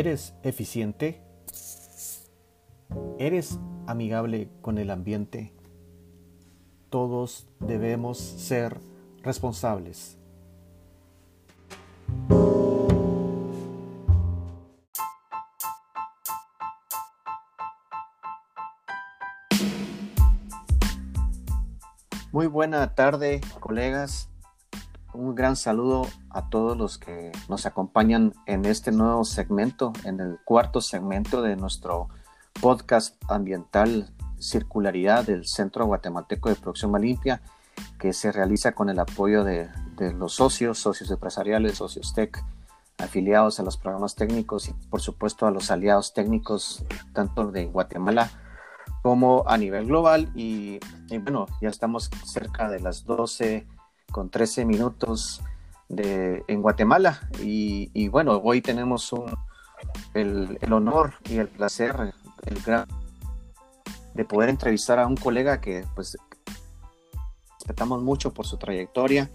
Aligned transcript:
¿Eres 0.00 0.32
eficiente? 0.44 1.20
¿Eres 3.18 3.58
amigable 3.86 4.48
con 4.62 4.78
el 4.78 4.88
ambiente? 4.90 5.52
Todos 6.88 7.46
debemos 7.58 8.16
ser 8.16 8.80
responsables. 9.22 10.16
Muy 22.32 22.46
buena 22.46 22.94
tarde, 22.94 23.42
colegas. 23.60 24.29
Un 25.12 25.34
gran 25.34 25.56
saludo 25.56 26.06
a 26.30 26.48
todos 26.50 26.76
los 26.76 26.96
que 26.96 27.32
nos 27.48 27.66
acompañan 27.66 28.32
en 28.46 28.64
este 28.64 28.92
nuevo 28.92 29.24
segmento, 29.24 29.92
en 30.04 30.20
el 30.20 30.38
cuarto 30.44 30.80
segmento 30.80 31.42
de 31.42 31.56
nuestro 31.56 32.08
podcast 32.60 33.20
ambiental 33.28 34.08
Circularidad 34.38 35.24
del 35.24 35.46
Centro 35.46 35.84
Guatemalteco 35.86 36.48
de 36.48 36.54
Producción 36.54 36.92
Limpia, 37.00 37.42
que 37.98 38.12
se 38.12 38.30
realiza 38.30 38.72
con 38.72 38.88
el 38.88 39.00
apoyo 39.00 39.42
de, 39.42 39.68
los 40.16 40.34
socios, 40.34 40.78
socios 40.78 41.10
empresariales, 41.10 41.78
socios 41.78 42.14
tech, 42.14 42.42
afiliados 42.98 43.58
a 43.58 43.64
los 43.64 43.76
programas 43.76 44.14
técnicos 44.14 44.68
y 44.68 44.72
por 44.90 45.00
supuesto 45.00 45.46
a 45.46 45.50
los 45.50 45.72
aliados 45.72 46.14
técnicos 46.14 46.84
tanto 47.12 47.50
de 47.50 47.66
Guatemala 47.66 48.30
como 49.02 49.42
a 49.48 49.58
nivel 49.58 49.86
global. 49.86 50.30
Y, 50.36 50.78
y 51.08 51.18
bueno, 51.18 51.46
ya 51.60 51.68
estamos 51.68 52.10
cerca 52.24 52.70
de 52.70 52.80
las 52.80 53.04
12 53.04 53.66
con 54.10 54.30
13 54.30 54.64
minutos 54.64 55.42
de, 55.88 56.44
en 56.48 56.62
Guatemala. 56.62 57.20
Y, 57.42 58.08
bueno, 58.08 58.40
hoy 58.42 58.60
tenemos 58.60 59.14
el, 60.14 60.58
honor 60.72 61.14
y 61.28 61.38
el 61.38 61.48
placer, 61.48 62.14
el 62.46 62.62
gran, 62.62 62.86
de 64.14 64.24
poder 64.24 64.48
entrevistar 64.48 64.98
a 64.98 65.06
un 65.06 65.16
colega 65.16 65.60
que 65.60 65.84
pues 65.94 66.16
respetamos 67.58 68.02
mucho 68.02 68.32
por 68.32 68.46
su 68.46 68.56
trayectoria 68.56 69.30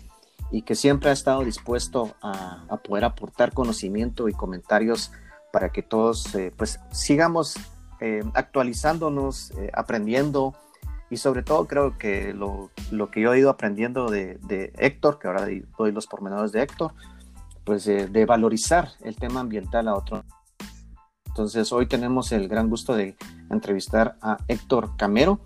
y 0.52 0.62
que 0.62 0.76
siempre 0.76 1.10
ha 1.10 1.14
estado 1.14 1.44
dispuesto 1.44 2.16
a, 2.22 2.66
poder 2.84 3.06
aportar 3.06 3.54
conocimiento 3.54 4.30
y 4.30 4.34
comentarios 4.34 5.12
para 5.52 5.70
que 5.70 5.82
todos 5.82 6.36
eh, 6.36 6.54
pues 6.56 6.80
sigamos 6.92 7.56
eh, 8.02 8.24
actualizándonos, 8.34 9.52
eh, 9.52 9.72
aprendiendo 9.74 10.54
y 11.10 11.18
sobre 11.18 11.44
todo 11.44 11.68
creo 11.68 11.98
que 11.98 12.34
lo, 12.34 12.72
lo 12.92 13.12
que 13.12 13.22
yo 13.22 13.34
he 13.34 13.40
ido 13.40 13.50
aprendiendo 13.50 14.10
de, 14.10 14.40
de, 14.48 14.74
Héctor, 14.78 15.20
que 15.20 15.28
ahora 15.28 15.48
doy 15.78 15.92
los 15.92 16.08
pormenores 16.08 16.52
de 16.52 16.64
Héctor, 16.64 16.94
pues 17.64 17.86
de, 17.86 18.26
valorizar 18.26 18.90
el 19.02 19.16
tema 19.16 19.42
ambiental 19.42 19.88
a 19.88 19.96
otro. 19.96 20.24
Entonces 21.26 21.72
hoy 21.74 21.88
tenemos 21.88 22.32
el 22.32 22.48
gran 22.48 22.70
gusto 22.70 22.96
de 22.96 23.18
entrevistar 23.50 24.18
a 24.22 24.38
Héctor 24.48 24.96
Camero, 24.98 25.42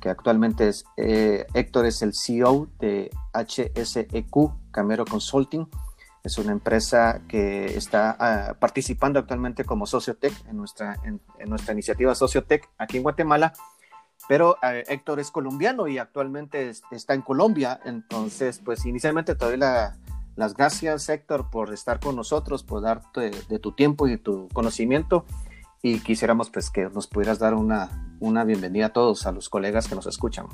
que 0.00 0.08
actualmente 0.08 0.68
es, 0.68 0.84
eh, 0.96 1.46
Héctor 1.54 1.86
es 1.86 2.02
el 2.02 2.12
CEO 2.14 2.68
de 2.80 3.10
HSEQ 3.32 4.52
Camero 4.70 5.04
Consulting. 5.04 5.68
Es 6.24 6.36
una 6.36 6.52
empresa 6.52 7.22
que 7.28 7.76
está 7.76 8.16
ah, 8.18 8.54
participando 8.58 9.20
actualmente 9.20 9.64
como 9.64 9.86
Sociotech 9.86 10.34
en 10.48 10.56
nuestra, 10.56 10.96
en, 11.04 11.20
en 11.38 11.48
nuestra 11.48 11.72
iniciativa 11.72 12.14
Sociotech 12.14 12.68
aquí 12.76 12.96
en 12.96 13.04
Guatemala 13.04 13.54
pero 14.26 14.56
eh, 14.62 14.84
Héctor 14.88 15.20
es 15.20 15.30
colombiano 15.30 15.86
y 15.86 15.98
actualmente 15.98 16.72
está 16.90 17.14
en 17.14 17.22
Colombia, 17.22 17.80
entonces 17.84 18.60
pues 18.64 18.84
inicialmente 18.84 19.34
te 19.34 19.44
doy 19.44 19.56
las 19.56 20.54
gracias 20.54 21.08
Héctor 21.08 21.50
por 21.50 21.72
estar 21.72 22.00
con 22.00 22.16
nosotros, 22.16 22.62
por 22.62 22.82
darte 22.82 23.30
de 23.48 23.58
tu 23.58 23.72
tiempo 23.72 24.06
y 24.06 24.12
de 24.12 24.18
tu 24.18 24.48
conocimiento. 24.52 25.24
Y 25.80 26.00
quisiéramos 26.00 26.50
pues 26.50 26.70
que 26.70 26.88
nos 26.88 27.06
pudieras 27.06 27.38
dar 27.38 27.54
una, 27.54 28.16
una 28.18 28.42
bienvenida 28.42 28.86
a 28.86 28.92
todos, 28.92 29.26
a 29.26 29.32
los 29.32 29.48
colegas 29.48 29.86
que 29.86 29.94
nos 29.94 30.06
escuchan. 30.06 30.46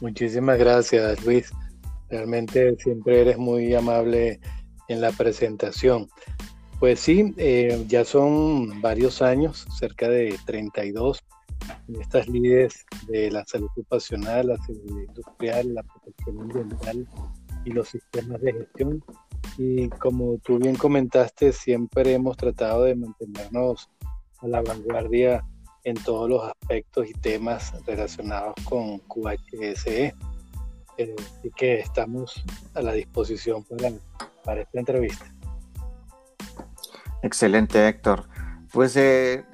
Muchísimas 0.00 0.58
gracias 0.58 1.24
Luis, 1.24 1.52
realmente 2.08 2.76
siempre 2.76 3.20
eres 3.20 3.38
muy 3.38 3.74
amable 3.74 4.40
en 4.88 5.00
la 5.00 5.12
presentación. 5.12 6.08
Pues 6.80 6.98
sí, 6.98 7.34
eh, 7.36 7.84
ya 7.88 8.04
son 8.04 8.80
varios 8.80 9.22
años, 9.22 9.66
cerca 9.78 10.08
de 10.08 10.36
32 10.46 11.22
estas 12.00 12.28
líderes 12.28 12.84
de 13.06 13.30
la 13.30 13.44
salud 13.46 13.68
ocupacional, 13.70 14.48
la 14.48 14.58
seguridad 14.64 15.02
industrial, 15.08 15.74
la 15.74 15.82
protección 15.82 16.40
ambiental 16.40 17.08
y 17.64 17.70
los 17.72 17.88
sistemas 17.88 18.40
de 18.40 18.52
gestión. 18.52 19.04
Y 19.58 19.88
como 19.88 20.38
tú 20.38 20.58
bien 20.58 20.76
comentaste, 20.76 21.52
siempre 21.52 22.12
hemos 22.12 22.36
tratado 22.36 22.84
de 22.84 22.94
mantenernos 22.94 23.90
a 24.38 24.48
la 24.48 24.62
vanguardia 24.62 25.44
en 25.84 25.96
todos 25.96 26.28
los 26.28 26.44
aspectos 26.44 27.08
y 27.08 27.12
temas 27.14 27.72
relacionados 27.86 28.54
con 28.64 28.98
QHSE. 29.00 30.14
Eh, 30.98 31.16
así 31.18 31.50
que 31.56 31.80
estamos 31.80 32.44
a 32.74 32.82
la 32.82 32.92
disposición 32.92 33.64
para, 33.64 33.92
para 34.44 34.62
esta 34.62 34.78
entrevista. 34.78 35.24
Excelente, 37.22 37.86
Héctor. 37.86 38.28
Pues 38.72 38.96
eh, 38.96 39.44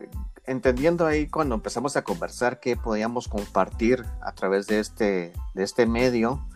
entendiendo 0.47 1.07
ahí 1.07 1.27
cuando 1.29 1.55
empezamos 1.55 1.97
a 1.97 2.03
conversar 2.03 2.61
qué 2.61 2.77
podíamos 2.77 3.29
compartir 3.29 4.05
a 4.21 4.33
través 4.33 4.67
de 4.67 4.81
este, 4.81 5.33
de 5.55 5.63
este 5.63 5.87
medio, 5.87 6.47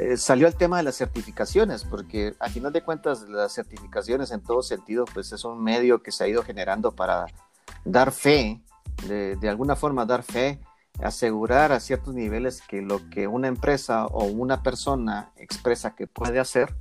eh, 0.00 0.16
salió 0.16 0.46
el 0.46 0.54
tema 0.54 0.76
de 0.76 0.84
las 0.84 0.96
certificaciones, 0.96 1.84
porque 1.84 2.34
a 2.38 2.48
final 2.48 2.72
de 2.72 2.82
cuentas 2.82 3.22
las 3.28 3.52
certificaciones 3.52 4.30
en 4.30 4.40
todo 4.40 4.62
sentido, 4.62 5.04
pues 5.12 5.32
es 5.32 5.44
un 5.44 5.62
medio 5.62 6.02
que 6.02 6.12
se 6.12 6.24
ha 6.24 6.28
ido 6.28 6.42
generando 6.44 6.92
para 6.92 7.26
dar 7.84 8.12
fe, 8.12 8.62
de, 9.06 9.36
de 9.36 9.48
alguna 9.48 9.74
forma 9.74 10.06
dar 10.06 10.22
fe, 10.22 10.60
asegurar 11.02 11.72
a 11.72 11.80
ciertos 11.80 12.14
niveles 12.14 12.62
que 12.62 12.82
lo 12.82 13.08
que 13.10 13.26
una 13.26 13.48
empresa 13.48 14.06
o 14.06 14.24
una 14.24 14.62
persona 14.62 15.32
expresa 15.36 15.96
que 15.96 16.06
puede 16.06 16.38
hacer, 16.38 16.74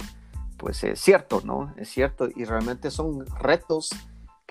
pues 0.57 0.83
es 0.83 0.99
cierto, 0.99 1.41
¿no? 1.43 1.73
Es 1.77 1.89
cierto, 1.89 2.27
y 2.35 2.45
realmente 2.45 2.91
son 2.91 3.25
retos 3.39 3.89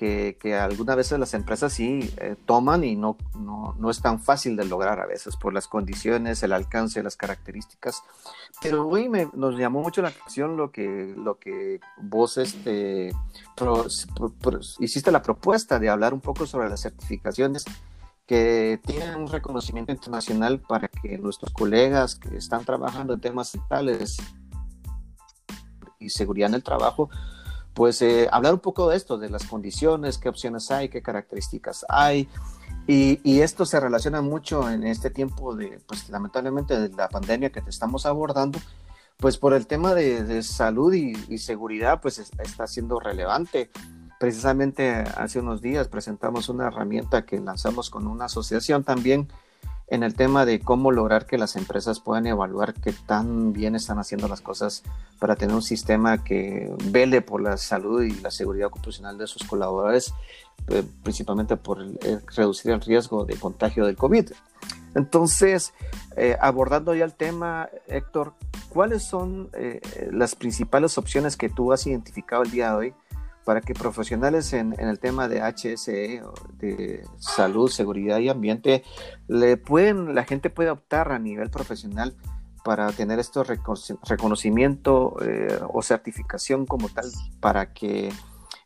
que, 0.00 0.54
algunas 0.54 0.96
veces 0.96 1.18
las 1.18 1.34
empresas 1.34 1.74
sí 1.74 2.10
eh, 2.16 2.34
toman 2.46 2.84
y 2.84 2.96
no, 2.96 3.18
no, 3.34 3.90
es 3.90 4.00
tan 4.00 4.18
fácil 4.18 4.56
de 4.56 4.64
lograr 4.64 4.98
a 4.98 5.06
veces 5.06 5.36
por 5.36 5.52
las 5.52 5.68
condiciones, 5.68 6.42
el 6.42 6.54
alcance, 6.54 7.02
las 7.02 7.16
características. 7.16 8.02
Pero 8.62 8.88
hoy 8.88 9.10
me, 9.10 9.28
nos 9.34 9.58
llamó 9.58 9.82
mucho 9.82 10.00
la 10.00 10.08
atención 10.08 10.56
lo 10.56 10.72
que, 10.72 11.14
lo 11.16 11.38
que 11.38 11.80
vos 12.00 12.38
este, 12.38 13.12
hiciste 14.78 15.12
la 15.12 15.20
propuesta 15.20 15.78
de 15.78 15.90
hablar 15.90 16.14
un 16.14 16.20
poco 16.20 16.46
sobre 16.46 16.70
las 16.70 16.80
certificaciones 16.80 17.64
que 18.26 18.80
tienen 18.86 19.16
un 19.16 19.28
reconocimiento 19.28 19.92
internacional 19.92 20.60
para 20.60 20.88
que 20.88 21.18
nuestros 21.18 21.52
colegas 21.52 22.14
que 22.14 22.38
están 22.38 22.64
trabajando 22.64 23.12
en 23.12 23.20
temas 23.20 23.52
tales 23.68 24.16
y 25.98 26.08
seguridad 26.08 26.48
en 26.48 26.54
el 26.54 26.62
trajo 26.62 27.10
pues 27.75 28.03
eh, 28.03 28.28
hablar 28.31 28.54
un 28.54 28.60
poco 28.60 28.88
de 28.88 28.97
esto, 28.97 29.19
de 29.19 29.31
las 29.31 29.44
condiciones, 29.44 30.19
qué 30.19 30.28
opciones 30.28 30.70
hay, 30.70 30.88
qué 30.88 31.03
características 31.03 31.84
hay. 31.88 32.28
Y, 32.86 33.41
esto 33.41 33.66
se 33.66 33.78
relaciona 33.78 34.20
mucho 34.20 34.69
en 34.69 34.84
este 34.84 35.10
tiempo 35.10 35.54
de, 35.54 35.78
pues 35.86 36.09
lamentablemente, 36.09 36.76
de 36.76 36.88
la 36.97 37.09
pandemia 37.09 37.50
que 37.50 37.60
te 37.60 37.70
estamos 37.70 38.04
abordando, 38.04 38.59
pues 39.16 39.38
por 39.38 39.54
el 39.54 39.69
tema 39.69 39.94
de, 39.94 40.42
salud 40.42 40.92
y, 40.92 41.38
seguridad, 41.38 42.00
pues 42.00 42.19
está 42.19 42.66
siendo 42.66 42.98
relevante. 42.98 43.70
Precisamente 44.19 45.04
hace 45.16 45.38
unos 45.38 45.62
días 45.62 45.86
presentamos 45.86 46.48
una 46.48 46.66
herramienta 46.66 47.25
que 47.25 47.39
lanzamos 47.39 47.91
con 47.91 48.09
una 48.09 48.24
asociación 48.24 48.83
también 48.83 49.28
en 49.91 50.04
el 50.04 50.15
tema 50.15 50.47
de 50.47 50.60
cómo 50.60 50.92
lograr 50.92 51.27
que 51.27 51.37
las 51.37 51.57
empresas 51.57 51.98
puedan 51.98 52.27
evaluar 52.27 52.75
qué 52.75 52.92
tan 52.92 53.53
bien 53.53 53.75
están 53.75 53.98
haciendo 53.98 54.28
las 54.28 54.41
cosas 54.41 54.84
para 55.19 55.34
tener 55.34 55.54
un 55.54 55.63
sistema 55.63 56.22
que 56.22 56.72
vele 56.87 57.22
por 57.22 57.42
la 57.42 57.57
salud 57.57 58.03
y 58.03 58.13
la 58.21 58.31
seguridad 58.31 58.69
ocupacional 58.69 59.19
de 59.19 59.27
sus 59.27 59.42
colaboradores, 59.42 60.15
eh, 60.69 60.84
principalmente 61.03 61.57
por 61.57 61.84
reducir 62.37 62.71
el 62.71 62.81
riesgo 62.81 63.25
de 63.25 63.34
contagio 63.34 63.84
del 63.84 63.97
COVID. 63.97 64.31
Entonces, 64.95 65.75
eh, 66.16 66.37
abordando 66.41 66.95
ya 66.95 67.04
el 67.04 67.15
tema, 67.15 67.69
Héctor, 67.89 68.34
¿cuáles 68.69 69.03
son 69.03 69.51
eh, 69.54 69.81
las 70.13 70.37
principales 70.37 70.98
opciones 70.98 71.37
que 71.37 71.48
tú 71.48 71.72
has 71.72 71.87
identificado 71.87 72.45
el 72.45 72.51
día 72.53 72.71
de 72.71 72.77
hoy 72.77 72.95
para 73.45 73.60
que 73.60 73.75
profesionales 73.75 74.53
en, 74.53 74.75
el 74.78 74.98
tema 74.98 75.28
de 75.28 75.41
HSE, 75.41 76.22
de 76.59 77.04
salud, 77.19 77.71
seguridad 77.71 78.19
y 78.19 78.28
ambiente, 78.28 78.84
le 79.28 79.57
pueden, 79.57 80.15
la 80.15 80.25
gente 80.25 80.51
puede 80.51 80.71
optar 80.71 81.13
a 81.13 81.19
nivel 81.19 81.51
profesional 81.51 82.15
para 82.65 82.92
tener 82.92 83.19
este 83.19 83.41
reconocimiento 83.42 85.16
eh, 85.22 85.59
o 85.72 85.83
certificación 85.83 86.66
como 86.66 86.89
tal 86.91 87.07
para 87.41 87.72
que 87.72 88.13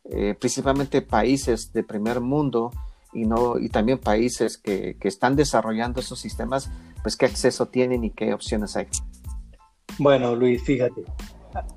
eh, 0.03 0.35
principalmente 0.39 1.01
países 1.01 1.71
de 1.71 1.83
primer 1.83 2.19
mundo 2.19 2.71
y 3.13 3.25
no 3.25 3.57
y 3.57 3.69
también 3.69 3.97
países 3.97 4.57
que, 4.57 4.97
que, 4.99 5.07
están 5.07 5.37
desarrollando 5.37 6.01
esos 6.01 6.19
sistemas 6.19 6.69
pues 7.01 7.15
qué 7.15 7.25
acceso 7.25 7.67
tienen 7.67 8.03
y 8.03 8.11
qué 8.11 8.33
opciones 8.33 8.75
hay. 8.75 8.87
Bueno 9.97 10.35
Luis 10.35 10.61
fíjate 10.63 11.05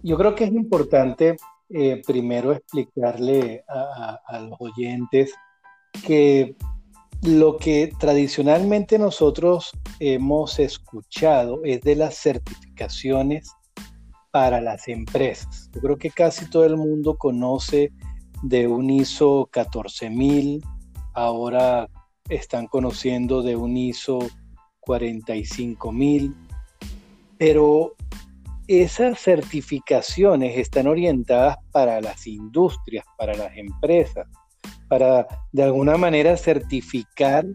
yo 0.02 0.16
creo 0.18 0.34
que 0.34 0.44
es 0.44 0.52
importante 0.52 1.36
eh, 1.70 2.02
primero 2.06 2.52
explicarle 2.52 3.62
a, 3.68 4.40
los 4.40 4.58
oyentes 4.60 5.32
que 6.06 6.56
lo 7.22 7.58
que 7.58 7.92
tradicionalmente 7.98 8.98
nosotros 8.98 9.72
hemos 10.00 10.58
escuchado 10.58 11.60
es 11.64 11.82
de 11.82 11.96
las 11.96 12.14
certificaciones 12.16 13.50
para 14.30 14.60
las 14.60 14.88
empresas. 14.88 15.68
Yo 15.74 15.80
creo 15.80 15.96
que 15.98 16.10
casi 16.10 16.48
todo 16.48 16.64
el 16.64 16.76
mundo 16.76 17.16
conoce 17.16 17.92
de 18.42 18.66
un 18.66 18.88
ISO 18.88 19.48
14000, 19.52 20.62
ahora 21.12 21.88
están 22.28 22.66
conociendo 22.66 23.42
de 23.42 23.56
un 23.56 23.76
ISO 23.76 24.20
45000, 24.80 26.34
pero 27.36 27.94
esas 28.68 29.18
certificaciones 29.18 30.58
están 30.58 30.86
orientadas 30.86 31.56
para 31.72 32.02
las 32.02 32.26
industrias, 32.26 33.04
para 33.16 33.34
las 33.34 33.56
empresas, 33.56 34.28
para 34.88 35.26
de 35.52 35.62
alguna 35.62 35.96
manera 35.96 36.36
certificar 36.36 37.46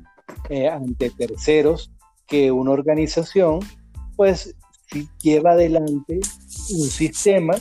eh, 0.50 0.68
ante 0.68 1.12
terceros 1.12 1.92
que 2.26 2.52
una 2.52 2.72
organización 2.72 3.60
pues 4.16 4.56
lleva 5.22 5.52
adelante 5.52 6.20
un 6.72 6.88
sistema 6.90 7.54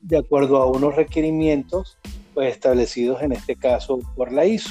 de 0.00 0.18
acuerdo 0.18 0.56
a 0.62 0.66
unos 0.66 0.96
requerimientos 0.96 1.98
pues, 2.32 2.54
establecidos 2.54 3.22
en 3.22 3.32
este 3.32 3.54
caso 3.54 3.98
por 4.16 4.32
la 4.32 4.46
ISO. 4.46 4.70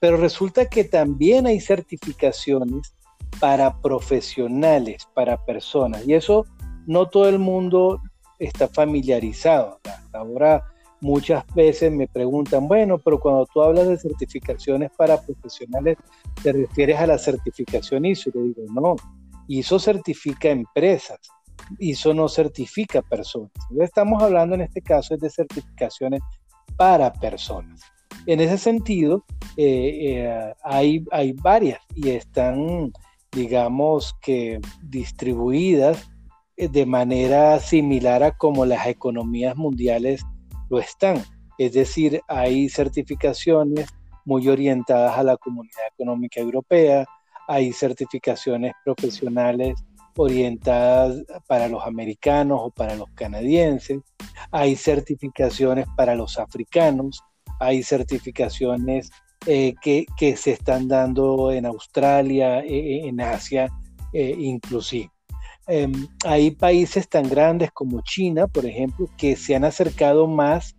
Pero 0.00 0.18
resulta 0.18 0.66
que 0.66 0.84
también 0.84 1.46
hay 1.46 1.60
certificaciones 1.60 2.94
para 3.38 3.80
profesionales, 3.80 5.06
para 5.14 5.44
personas, 5.44 6.06
y 6.06 6.14
eso 6.14 6.46
no 6.90 7.06
todo 7.06 7.28
el 7.28 7.38
mundo 7.38 8.02
está 8.40 8.66
familiarizado. 8.66 9.78
Hasta 9.84 10.18
ahora 10.18 10.64
muchas 11.00 11.46
veces 11.54 11.92
me 11.92 12.08
preguntan, 12.08 12.66
bueno, 12.66 12.98
pero 12.98 13.20
cuando 13.20 13.46
tú 13.46 13.62
hablas 13.62 13.86
de 13.86 13.96
certificaciones 13.96 14.90
para 14.96 15.22
profesionales, 15.22 15.98
¿te 16.42 16.52
refieres 16.52 16.98
a 16.98 17.06
la 17.06 17.16
certificación 17.16 18.06
ISO? 18.06 18.30
Y 18.30 18.32
le 18.32 18.42
digo, 18.42 18.62
no, 18.72 18.96
ISO 19.46 19.78
certifica 19.78 20.48
empresas, 20.48 21.20
ISO 21.78 22.12
no 22.12 22.28
certifica 22.28 23.02
personas. 23.02 23.52
Estamos 23.78 24.20
hablando 24.20 24.56
en 24.56 24.62
este 24.62 24.82
caso 24.82 25.16
de 25.16 25.30
certificaciones 25.30 26.22
para 26.76 27.12
personas. 27.12 27.82
En 28.26 28.40
ese 28.40 28.58
sentido, 28.58 29.24
eh, 29.56 30.24
eh, 30.24 30.54
hay, 30.64 31.04
hay 31.12 31.34
varias 31.34 31.80
y 31.94 32.10
están, 32.10 32.92
digamos 33.30 34.12
que, 34.20 34.60
distribuidas 34.82 36.10
de 36.68 36.86
manera 36.86 37.58
similar 37.60 38.22
a 38.22 38.36
como 38.36 38.66
las 38.66 38.86
economías 38.86 39.56
mundiales 39.56 40.22
lo 40.68 40.78
están. 40.78 41.22
Es 41.58 41.72
decir, 41.72 42.20
hay 42.28 42.68
certificaciones 42.68 43.86
muy 44.24 44.48
orientadas 44.48 45.18
a 45.18 45.22
la 45.22 45.36
Comunidad 45.36 45.86
Económica 45.92 46.40
Europea, 46.40 47.04
hay 47.48 47.72
certificaciones 47.72 48.72
profesionales 48.84 49.74
orientadas 50.16 51.22
para 51.46 51.68
los 51.68 51.84
americanos 51.84 52.60
o 52.62 52.70
para 52.70 52.94
los 52.94 53.08
canadienses, 53.14 54.00
hay 54.50 54.76
certificaciones 54.76 55.86
para 55.96 56.14
los 56.14 56.38
africanos, 56.38 57.22
hay 57.58 57.82
certificaciones 57.82 59.10
eh, 59.46 59.74
que, 59.82 60.06
se 60.36 60.52
están 60.52 60.88
dando 60.88 61.50
en 61.50 61.66
Australia, 61.66 62.60
eh, 62.60 63.06
en 63.06 63.20
Asia 63.20 63.68
eh, 64.12 64.34
inclusive. 64.38 65.10
Em, 65.72 66.08
hay 66.24 66.50
países 66.50 67.08
tan 67.08 67.28
grandes 67.28 67.70
como 67.70 68.02
China, 68.02 68.48
por 68.48 68.66
ejemplo, 68.66 69.08
que 69.16 69.36
se 69.36 69.54
han 69.54 69.62
acercado 69.62 70.26
más 70.26 70.74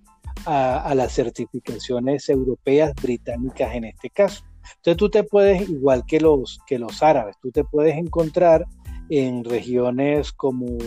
a, 0.46 0.94
las 0.96 1.14
certificaciones 1.14 2.28
europeas, 2.28 2.94
británicas 3.02 3.74
en 3.74 3.86
este 3.86 4.10
caso. 4.10 4.44
Entonces 4.76 4.98
tú 4.98 5.10
te 5.10 5.24
puedes, 5.24 5.70
igual 5.70 6.04
que 6.06 6.20
los, 6.20 6.60
que 6.68 6.78
los 6.78 7.02
árabes, 7.02 7.38
tú 7.42 7.52
te 7.52 7.64
puedes 7.64 7.96
encontrar 7.96 8.66
en 9.10 9.46
regiones 9.46 10.34
como, 10.34 10.78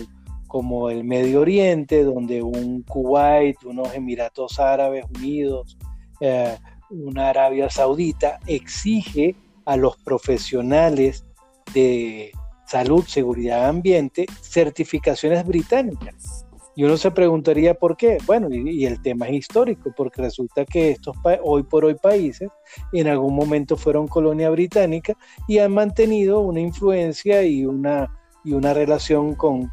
como 0.49 0.91
el 0.91 1.03
Medio 1.03 1.41
Oriente, 1.41 2.05
donde 2.05 2.43
un 2.43 2.83
Kuwait, 2.83 3.57
unos 3.65 3.95
Emiratos 3.95 4.59
Árabes 4.59 5.07
Unidos, 5.17 5.79
eh, 6.21 6.59
una 6.91 7.31
Arabia 7.31 7.71
Saudita 7.71 8.39
exige 8.47 9.35
a 9.65 9.79
los 9.79 9.97
profesionales 9.97 11.25
de 11.73 12.33
salud, 12.67 13.05
seguridad, 13.07 13.69
ambiente, 13.69 14.27
certificaciones 14.43 15.47
británicas. 15.47 16.45
Y 16.77 16.85
uno 16.85 16.97
se 16.97 17.11
preguntaría 17.11 17.75
por 17.75 17.97
qué. 17.97 18.19
Bueno, 18.27 18.49
y, 18.51 18.85
el 18.85 19.01
tema 19.01 19.29
es 19.29 19.35
histórico, 19.35 19.93
porque 19.97 20.23
resulta 20.23 20.65
que 20.65 20.91
estos 20.91 21.17
hoy 21.43 21.63
por 21.63 21.85
hoy 21.85 21.95
países 21.95 22.49
en 22.93 23.07
algún 23.07 23.35
momento 23.35 23.77
fueron 23.77 24.09
colonia 24.09 24.51
británica 24.51 25.15
y 25.47 25.59
han 25.59 25.73
mantenido 25.73 26.41
una 26.41 26.61
influencia 26.61 27.45
y 27.45 27.65
una, 27.65 28.11
y 28.45 28.55
una 28.55 28.75
relación 28.75 29.35
con, 29.35 29.71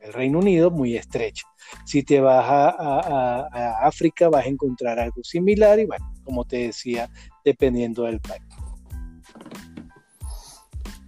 el 0.00 0.12
Reino 0.12 0.38
Unido 0.38 0.70
muy 0.70 0.96
estrecha. 0.96 1.46
Si 1.84 2.02
te 2.02 2.20
vas 2.20 2.44
a, 2.48 3.86
África 3.86 4.28
vas 4.30 4.46
a 4.46 4.48
encontrar 4.48 4.98
algo 4.98 5.22
similar 5.22 5.78
y 5.78 5.84
bueno, 5.84 6.10
como 6.24 6.44
te 6.44 6.56
decía, 6.56 7.10
dependiendo 7.44 8.04
del 8.04 8.20
país. 8.20 8.42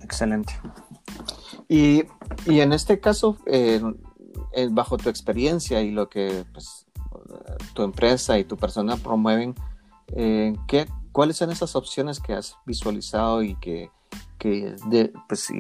Excelente. 0.05 0.55
Y, 1.69 2.05
en 2.47 2.73
este 2.73 3.01
caso, 3.01 3.39
eh, 3.47 3.81
bajo 4.71 4.99
tu 4.99 5.09
experiencia 5.09 5.81
y 5.81 5.91
lo 5.91 6.09
que 6.09 6.45
pues, 6.53 6.87
tu 7.73 7.83
empresa 7.83 8.39
y 8.39 8.45
tu 8.45 8.57
persona 8.57 8.97
promueven, 8.97 9.55
eh, 10.09 10.55
¿qué, 10.69 10.87
¿cuáles 11.13 11.39
son 11.39 11.51
esas 11.51 11.75
opciones 11.75 12.21
que 12.21 12.35
has 12.35 12.59
visualizado 12.67 13.43
y 13.43 13.57
que, 13.57 13.91
pues, 15.27 15.51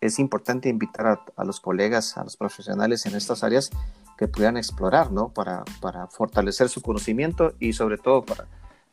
es, 0.00 0.18
importante 0.18 0.70
invitar 0.70 1.20
a, 1.36 1.44
los 1.44 1.60
colegas, 1.60 2.16
a 2.16 2.24
los 2.24 2.38
profesionales 2.38 3.04
en 3.04 3.14
estas 3.14 3.44
áreas 3.44 3.68
que 4.16 4.26
puedan 4.26 4.56
explorar, 4.56 5.12
¿no? 5.12 5.28
Para, 5.28 5.64
para 5.82 6.06
fortalecer 6.06 6.70
su 6.70 6.80
conocimiento 6.80 7.52
y 7.60 7.74
sobre 7.74 7.98
todo 7.98 8.24
para 8.24 8.46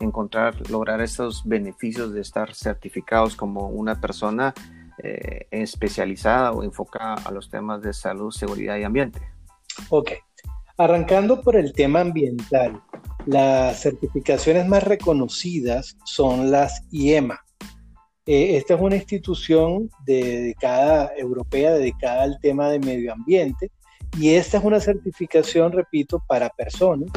encontrar, 0.03 0.69
lograr 0.69 1.01
esos 1.01 1.43
beneficios 1.45 2.13
de 2.13 2.21
estar 2.21 2.53
certificados 2.53 3.35
como 3.35 3.67
una 3.69 3.99
persona 3.99 4.53
eh, 5.01 5.47
especializada 5.49 6.51
o 6.51 6.63
enfocada 6.63 7.15
a 7.25 7.31
los 7.31 7.49
temas 7.49 7.81
de 7.81 7.93
salud, 7.93 8.31
seguridad 8.31 8.77
y 8.77 8.83
ambiente. 8.83 9.19
Ok, 9.89 10.11
arrancando 10.77 11.41
por 11.41 11.55
el 11.55 11.73
tema 11.73 12.01
ambiental, 12.01 12.81
las 13.25 13.81
certificaciones 13.81 14.67
más 14.67 14.83
reconocidas 14.83 15.97
son 16.05 16.51
las 16.51 16.83
IEMA. 16.91 17.39
Eh, 18.25 18.57
esta 18.57 18.75
es 18.75 18.81
una 18.81 18.95
institución 18.95 19.89
dedicada, 20.05 21.11
europea 21.17 21.71
dedicada 21.71 22.23
al 22.23 22.39
tema 22.39 22.69
de 22.69 22.79
medio 22.79 23.13
ambiente 23.13 23.71
y 24.17 24.35
esta 24.35 24.59
es 24.59 24.63
una 24.63 24.79
certificación, 24.79 25.71
repito, 25.71 26.23
para 26.27 26.49
personas 26.49 27.09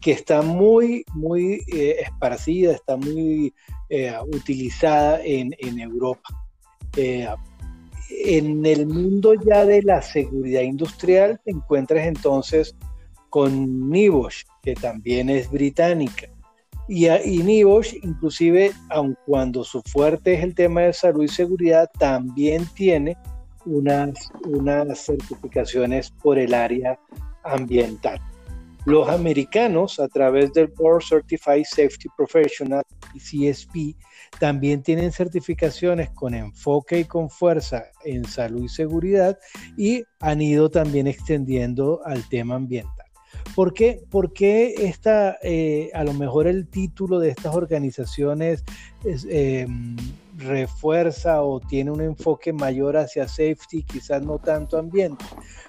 que 0.00 0.12
está 0.12 0.42
muy, 0.42 1.04
muy 1.14 1.60
eh, 1.72 1.96
esparcida, 2.00 2.72
está 2.72 2.96
muy 2.96 3.52
utilizada 4.32 5.20
en, 5.24 5.52
en 5.58 5.80
Europa. 5.80 6.28
Eh, 6.96 7.26
en 8.10 8.66
el 8.66 8.86
mundo 8.86 9.34
ya 9.34 9.64
de 9.64 9.82
la 9.82 10.02
seguridad 10.02 10.62
industrial 10.62 11.40
te 11.44 11.52
encuentras 11.52 12.06
entonces 12.06 12.74
con 13.28 13.88
Nibosh, 13.88 14.42
que 14.62 14.74
también 14.74 15.30
es 15.30 15.50
británica. 15.50 16.28
Y, 16.88 17.06
y 17.08 17.42
Nibosh, 17.44 17.94
inclusive, 18.02 18.72
aun 18.88 19.16
cuando 19.24 19.62
su 19.62 19.80
fuerte 19.82 20.34
es 20.34 20.42
el 20.42 20.54
tema 20.56 20.82
de 20.82 20.92
salud 20.92 21.22
y 21.22 21.28
seguridad, 21.28 21.88
también 21.98 22.66
tiene 22.74 23.16
unas, 23.64 24.28
unas 24.44 25.06
certificaciones 25.06 26.10
por 26.10 26.38
el 26.38 26.52
área 26.52 26.98
ambiental. 27.44 28.20
Los 28.86 29.08
americanos, 29.08 30.00
a 30.00 30.08
través 30.08 30.52
del 30.52 30.68
Board 30.68 31.02
Certified 31.02 31.64
Safety 31.64 32.08
Professional, 32.16 32.82
CSP, 33.14 33.94
también 34.38 34.82
tienen 34.82 35.12
certificaciones 35.12 36.10
con 36.10 36.34
enfoque 36.34 37.00
y 37.00 37.04
con 37.04 37.28
fuerza 37.28 37.84
en 38.04 38.24
salud 38.24 38.64
y 38.64 38.68
seguridad 38.68 39.38
y 39.76 40.04
han 40.20 40.40
ido 40.40 40.70
también 40.70 41.06
extendiendo 41.06 42.00
al 42.06 42.26
tema 42.28 42.54
ambiental. 42.54 43.06
¿Por 43.54 43.74
qué, 43.74 44.02
¿Por 44.10 44.32
qué 44.32 44.74
esta, 44.78 45.36
eh, 45.42 45.90
a 45.92 46.04
lo 46.04 46.14
mejor 46.14 46.46
el 46.46 46.68
título 46.68 47.18
de 47.18 47.30
estas 47.30 47.54
organizaciones 47.54 48.64
em, 49.04 49.96
refuerza 50.40 51.42
o 51.42 51.60
tiene 51.60 51.90
un 51.90 52.00
enfoque 52.00 52.52
mayor 52.52 52.96
hacia 52.96 53.28
safety, 53.28 53.82
quizás 53.82 54.22
no 54.22 54.38
tanto 54.38 54.78
ambiente? 54.78 55.24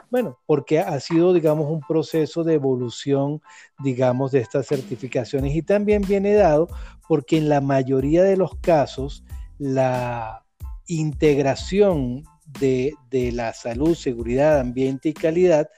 Bueno, 0.09 0.39
porque 0.45 0.79
ha 0.79 0.99
sido, 0.99 1.33
digamos, 1.33 1.69
un 1.69 1.81
proceso 1.81 2.43
de 2.43 2.55
evolución, 2.55 3.41
digamos, 3.79 4.31
de 4.31 4.39
estas 4.39 4.67
certificaciones 4.67 5.55
y 5.55 5.61
también 5.61 6.01
viene 6.01 6.33
dado 6.33 6.67
porque 7.07 7.37
en 7.37 7.49
la 7.49 7.61
mayoría 7.61 8.23
de 8.23 8.37
los 8.37 8.55
casos 8.57 9.23
la 9.57 10.43
integración 10.87 12.23
de, 12.59 12.93
de 13.09 13.31
la 13.31 13.53
salud, 13.53 13.95
seguridad, 13.95 14.59
ambiente 14.59 15.09
y 15.09 15.13
calidad 15.13 15.69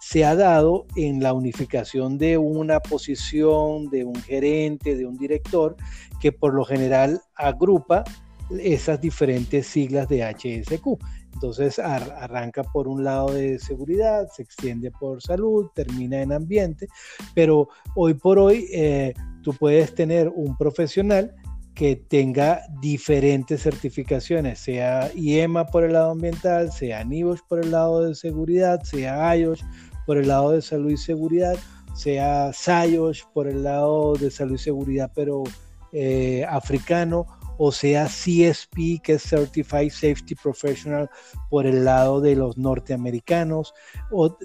se 0.00 0.24
ha 0.24 0.36
dado 0.36 0.86
en 0.96 1.22
la 1.22 1.32
unificación 1.32 2.18
de 2.18 2.38
una 2.38 2.80
posición, 2.80 3.90
de 3.90 4.04
un 4.04 4.14
gerente, 4.14 4.96
de 4.96 5.06
un 5.06 5.16
director, 5.16 5.76
que 6.20 6.32
por 6.32 6.54
lo 6.54 6.64
general 6.64 7.20
agrupa 7.34 8.04
esas 8.50 9.00
diferentes 9.00 9.66
siglas 9.66 10.08
de 10.08 10.24
HSQ. 10.24 10.98
Entonces 11.34 11.78
arranca 11.78 12.64
por 12.64 12.88
un 12.88 13.04
lado 13.04 13.32
de 13.32 13.58
seguridad, 13.58 14.28
se 14.34 14.42
extiende 14.42 14.90
por 14.90 15.22
salud, 15.22 15.68
termina 15.74 16.20
en 16.20 16.32
ambiente, 16.32 16.88
pero 17.34 17.68
hoy 17.94 18.14
por 18.14 18.38
hoy 18.38 18.66
eh, 18.72 19.14
tú 19.42 19.52
puedes 19.52 19.94
tener 19.94 20.28
un 20.28 20.56
profesional 20.56 21.34
que 21.74 21.94
tenga 21.94 22.62
diferentes 22.80 23.62
certificaciones, 23.62 24.58
sea 24.58 25.12
IEMA 25.14 25.66
por 25.66 25.84
el 25.84 25.92
lado 25.92 26.10
ambiental, 26.10 26.72
sea 26.72 27.04
NIOSH 27.04 27.42
por 27.48 27.62
el 27.62 27.70
lado 27.70 28.02
de 28.02 28.16
seguridad, 28.16 28.82
sea 28.82 29.36
IOSH 29.36 29.62
por 30.04 30.18
el 30.18 30.26
lado 30.26 30.50
de 30.50 30.60
salud 30.60 30.90
y 30.90 30.96
seguridad, 30.96 31.56
sea 31.94 32.52
SIOSH 32.52 33.26
por 33.32 33.46
el 33.46 33.62
lado 33.62 34.14
de 34.14 34.32
salud 34.32 34.56
y 34.56 34.58
seguridad, 34.58 35.12
pero 35.14 35.44
eh, 35.92 36.44
africano, 36.48 37.26
o 37.58 37.72
sea 37.72 38.06
CSP, 38.06 39.02
que 39.02 39.14
es 39.14 39.22
Certified 39.24 39.90
Safety 39.90 40.36
Professional 40.36 41.10
por 41.50 41.66
el 41.66 41.84
lado 41.84 42.20
de 42.20 42.36
los 42.36 42.56
norteamericanos, 42.56 43.74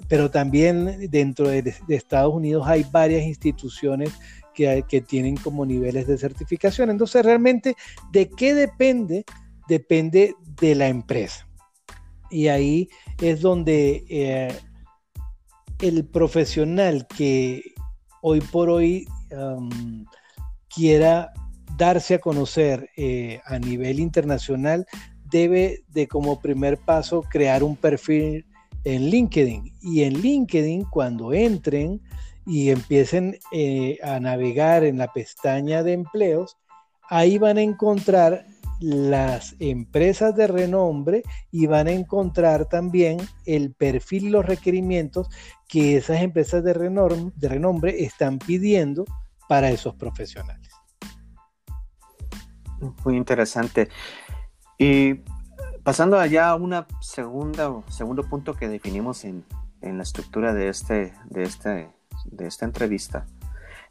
pero 0.08 0.30
también 0.30 1.08
dentro 1.10 1.48
de, 1.48 1.74
Estados 1.88 2.34
Unidos 2.34 2.66
hay 2.66 2.84
varias 2.90 3.22
instituciones 3.22 4.12
que, 4.52 4.84
tienen 5.06 5.36
como 5.36 5.64
niveles 5.64 6.08
de 6.08 6.18
certificación. 6.18 6.90
Entonces, 6.90 7.24
realmente, 7.24 7.76
¿de 8.12 8.28
qué 8.28 8.52
depende? 8.52 9.24
Depende 9.68 10.34
de 10.60 10.74
la 10.74 10.88
empresa. 10.88 11.48
Y 12.30 12.48
ahí 12.48 12.88
es 13.20 13.40
donde 13.40 14.04
eh, 14.08 14.56
el 15.80 16.04
profesional 16.04 17.06
que 17.06 17.62
hoy 18.22 18.40
por 18.40 18.70
hoy 18.70 19.06
quiera 20.68 21.32
darse 21.76 22.14
a 22.14 22.18
conocer 22.18 22.90
eh, 22.96 23.40
a 23.44 23.58
nivel 23.58 24.00
internacional, 24.00 24.86
debe 25.30 25.84
de 25.88 26.06
como 26.06 26.40
primer 26.40 26.78
paso 26.78 27.22
crear 27.22 27.62
un 27.62 27.76
perfil 27.76 28.46
en 28.84 29.10
LinkedIn. 29.10 29.72
Y 29.82 30.02
en 30.02 30.20
LinkedIn, 30.20 30.84
cuando 30.84 31.32
entren 31.32 32.00
y 32.46 32.70
empiecen 32.70 33.38
eh, 33.52 33.98
a 34.02 34.20
navegar 34.20 34.84
en 34.84 34.98
la 34.98 35.12
pestaña 35.12 35.82
de 35.82 35.94
empleos, 35.94 36.56
ahí 37.08 37.38
van 37.38 37.58
a 37.58 37.62
encontrar 37.62 38.46
las 38.80 39.54
empresas 39.60 40.34
de 40.36 40.46
renombre 40.46 41.22
y 41.50 41.66
van 41.66 41.86
a 41.86 41.92
encontrar 41.92 42.68
también 42.68 43.18
el 43.46 43.72
perfil 43.72 44.30
los 44.30 44.44
requerimientos 44.44 45.28
que 45.68 45.96
esas 45.96 46.20
empresas 46.20 46.62
de 46.64 46.74
de 46.74 47.48
renombre 47.48 48.04
están 48.04 48.38
pidiendo 48.38 49.04
para 49.48 49.70
esos 49.70 49.94
profesionales. 49.94 50.63
Muy 53.04 53.16
interesante. 53.16 53.88
Y 54.78 55.20
pasando 55.82 56.18
allá 56.18 56.50
a 56.50 56.54
una 56.56 56.86
segunda, 57.00 57.70
segundo 57.88 58.22
punto 58.24 58.54
que 58.54 58.68
definimos 58.68 59.24
en, 59.24 59.44
la 59.80 60.02
estructura 60.02 60.54
de, 60.54 60.68
este, 60.68 61.12
de, 61.26 61.42
este, 61.42 61.90
de 62.24 62.46
esta 62.46 62.64
entrevista, 62.64 63.26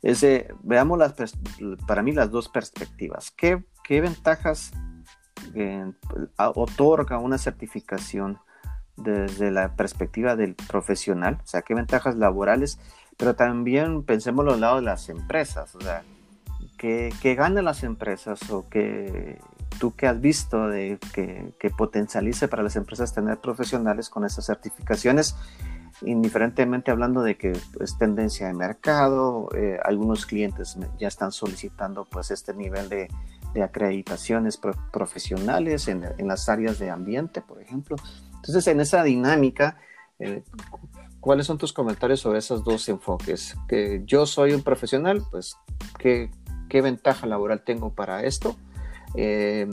es 0.01 0.25
veamos 0.63 0.97
las, 0.97 1.13
para 1.87 2.01
mí 2.01 2.11
las 2.11 2.29
dos 2.29 2.49
perspectivas. 2.49 3.31
¿Qué, 3.31 3.63
qué 3.83 4.01
ventajas 4.01 4.71
eh, 5.55 5.85
otorga 6.37 7.19
una 7.19 7.37
certificación 7.37 8.39
desde 8.97 9.51
la 9.51 9.75
perspectiva 9.75 10.35
del 10.35 10.55
profesional? 10.55 11.39
O 11.43 11.47
sea, 11.47 11.61
¿qué 11.61 11.73
ventajas 11.73 12.15
laborales? 12.15 12.79
Pero 13.17 13.35
también 13.35 14.03
pensemos 14.03 14.43
los 14.43 14.59
lados 14.59 14.81
de 14.81 14.85
las 14.85 15.07
empresas. 15.09 15.73
O 15.75 15.81
sea, 15.81 16.03
que, 16.83 17.35
ganan 17.35 17.63
las 17.63 17.83
empresas 17.83 18.49
o 18.49 18.67
que 18.67 19.39
tú 19.79 19.95
que 19.95 20.05
has 20.05 20.19
visto 20.19 20.67
de 20.67 20.99
que, 21.13 21.53
que, 21.57 21.69
potencialice 21.69 22.49
para 22.49 22.61
las 22.61 22.75
empresas 22.75 23.13
tener 23.13 23.39
profesionales 23.39 24.09
con 24.09 24.25
esas 24.25 24.45
certificaciones, 24.45 25.37
indiferentemente 26.01 26.91
hablando 26.91 27.21
de 27.21 27.37
que 27.37 27.53
es 27.79 27.97
tendencia 27.97 28.47
de 28.47 28.53
mercado, 28.53 29.47
eh, 29.55 29.79
algunos 29.83 30.25
clientes 30.25 30.77
ya 30.99 31.07
están 31.07 31.31
solicitando 31.31 32.03
pues 32.03 32.31
este 32.31 32.53
nivel 32.53 32.89
de, 32.89 33.07
de 33.53 33.63
acreditaciones 33.63 34.59
profesionales 34.91 35.87
en, 35.87 36.03
en, 36.17 36.27
las 36.27 36.49
áreas 36.49 36.79
de 36.79 36.89
ambiente, 36.89 37.41
por 37.41 37.61
ejemplo. 37.61 37.95
Entonces, 38.35 38.67
en 38.67 38.81
esa 38.81 39.03
dinámica, 39.03 39.77
eh, 40.19 40.43
¿cuáles 41.21 41.47
son 41.47 41.57
tus 41.57 41.71
comentarios 41.71 42.19
sobre 42.19 42.39
esos 42.39 42.61
dos 42.65 42.89
enfoques? 42.89 43.55
Que 43.69 44.01
yo 44.05 44.25
soy 44.25 44.51
un 44.51 44.63
profesional, 44.63 45.23
pues, 45.31 45.55
¿qué, 45.97 46.29
qué 46.73 46.81
ventaja 46.81 47.27
laboral 47.27 47.61
tengo 47.63 47.93
para 47.93 48.23
esto. 48.23 48.55
Eh, 49.13 49.69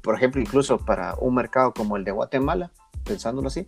por 0.00 0.16
ejemplo, 0.16 0.40
incluso 0.40 0.78
para 0.78 1.14
un 1.20 1.34
mercado 1.34 1.74
como 1.74 1.98
el 1.98 2.04
de 2.04 2.10
Guatemala, 2.10 2.72
pensándolo 3.04 3.48
así, 3.48 3.66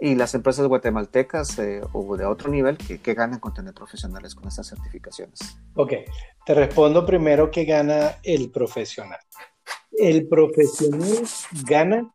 y 0.00 0.14
las 0.14 0.32
empresas 0.34 0.68
guatemaltecas 0.68 1.58
eh, 1.58 1.80
o 1.92 2.16
de 2.16 2.24
otro 2.24 2.52
nivel 2.52 2.78
que, 2.78 3.14
ganan 3.14 3.40
con 3.40 3.52
tener 3.52 3.74
profesionales 3.74 4.36
con 4.36 4.46
estas 4.46 4.68
certificaciones. 4.68 5.40
Ok, 5.74 5.92
te 6.46 6.54
respondo 6.54 7.04
primero 7.04 7.50
que 7.50 7.64
gana 7.64 8.12
el 8.22 8.52
profesional. 8.52 9.18
El 9.90 10.28
profesional 10.28 11.24
gana 11.66 12.14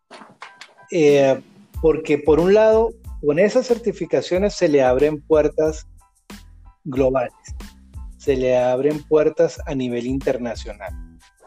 eh, 0.92 1.42
porque 1.82 2.20
por 2.20 2.40
un 2.40 2.54
lado, 2.54 2.94
con 3.22 3.38
esas 3.38 3.68
certificaciones 3.68 4.56
se 4.56 4.70
le 4.70 4.82
abren 4.82 5.22
puertas 5.22 5.88
globales 6.86 7.34
se 8.24 8.38
le 8.38 8.58
abren 8.58 9.04
puertas 9.04 9.60
a 9.66 9.76
nivel 9.76 10.06
internacional. 10.06 10.94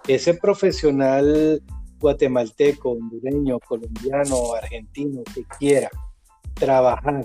Ese 0.06 0.34
profesional 0.34 1.62
guatemalteco, 1.98 2.90
hondureño, 2.90 3.58
colombiano, 3.60 4.52
argentino 4.52 5.22
que 5.34 5.42
quiera 5.58 5.88
trabajar 6.52 7.24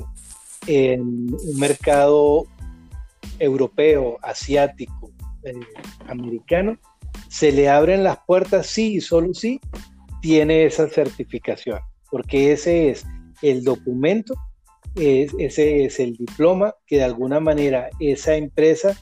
en 0.67 1.01
un 1.01 1.59
mercado 1.59 2.45
europeo, 3.39 4.19
asiático, 4.21 5.11
eh, 5.43 5.51
americano, 6.07 6.77
se 7.27 7.51
le 7.51 7.67
abren 7.67 8.05
las 8.05 8.19
puertas 8.25 8.67
sí 8.67 8.95
y 8.95 9.01
solo 9.01 9.33
sí 9.33 9.59
tiene 10.21 10.63
esa 10.63 10.87
certificación, 10.87 11.79
porque 12.09 12.53
ese 12.53 12.89
es 12.89 13.05
el 13.41 13.65
documento, 13.65 14.33
ese 14.95 15.83
es 15.83 15.99
el 15.99 16.15
diploma 16.15 16.73
que 16.87 16.97
de 16.97 17.03
alguna 17.03 17.41
manera 17.41 17.89
esa 17.99 18.35
empresa 18.35 18.95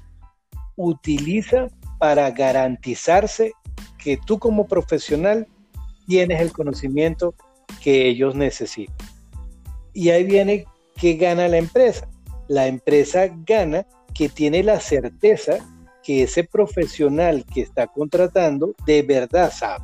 utiliza 0.79 1.67
para 1.99 2.31
garantizarse 2.31 3.51
que 3.97 4.17
tú 4.17 4.39
como 4.39 4.65
profesional 4.65 5.45
tienes 6.07 6.39
el 6.39 6.53
conocimiento 6.53 7.35
que 7.83 8.07
ellos 8.07 8.33
necesitan. 8.33 8.95
Y 9.93 10.09
ahí 10.09 10.23
viene 10.23 10.65
que 10.95 11.15
gana 11.15 11.49
la 11.49 11.57
empresa. 11.57 12.07
La 12.47 12.67
empresa 12.67 13.27
gana 13.45 13.85
que 14.15 14.29
tiene 14.29 14.63
la 14.63 14.79
certeza 14.79 15.57
que 16.01 16.23
ese 16.23 16.45
profesional 16.45 17.45
que 17.53 17.61
está 17.61 17.87
contratando 17.87 18.73
de 18.85 19.01
verdad 19.01 19.51
sabe. 19.51 19.83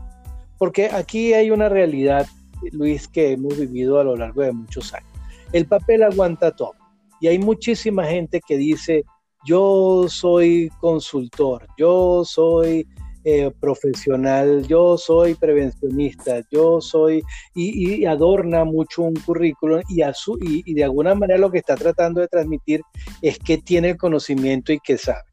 Porque 0.57 0.85
aquí 0.85 1.33
hay 1.33 1.51
una 1.51 1.67
realidad, 1.67 2.25
Luis, 2.71 3.09
que 3.09 3.33
hemos 3.33 3.59
vivido 3.59 3.99
a 3.99 4.05
lo 4.05 4.15
largo 4.15 4.43
de 4.43 4.53
muchos 4.53 4.93
años. 4.93 5.09
El 5.51 5.65
papel 5.67 6.03
aguanta 6.03 6.55
todo. 6.55 6.73
Y 7.19 7.27
hay 7.27 7.39
muchísima 7.39 8.05
gente 8.05 8.39
que 8.45 8.55
dice, 8.55 9.03
yo 9.45 10.05
soy 10.09 10.69
consultor, 10.79 11.67
yo 11.77 12.23
soy 12.25 12.87
eh, 13.27 13.51
profesional, 13.59 14.67
yo 14.67 14.99
soy 14.99 15.33
prevencionista, 15.33 16.41
yo 16.51 16.79
soy, 16.79 17.23
y, 17.55 18.05
adorna 18.05 18.65
mucho 18.65 19.01
un 19.01 19.15
currículum 19.15 19.81
y, 19.89 20.03
y, 20.43 20.73
de 20.75 20.83
alguna 20.83 21.15
manera 21.15 21.39
lo 21.39 21.49
que 21.49 21.57
está 21.57 21.75
tratando 21.75 22.21
de 22.21 22.27
transmitir 22.27 22.81
es 23.23 23.39
que 23.39 23.57
tiene 23.57 23.89
el 23.89 23.97
conocimiento 23.97 24.71
y 24.71 24.79
que 24.79 24.99
sabe. 24.99 25.23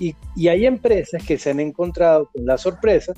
Y, 0.00 0.16
hay 0.48 0.66
empresas 0.66 1.24
que 1.24 1.38
se 1.38 1.50
han 1.50 1.60
encontrado 1.60 2.28
con 2.32 2.44
la 2.44 2.58
sorpresa 2.58 3.12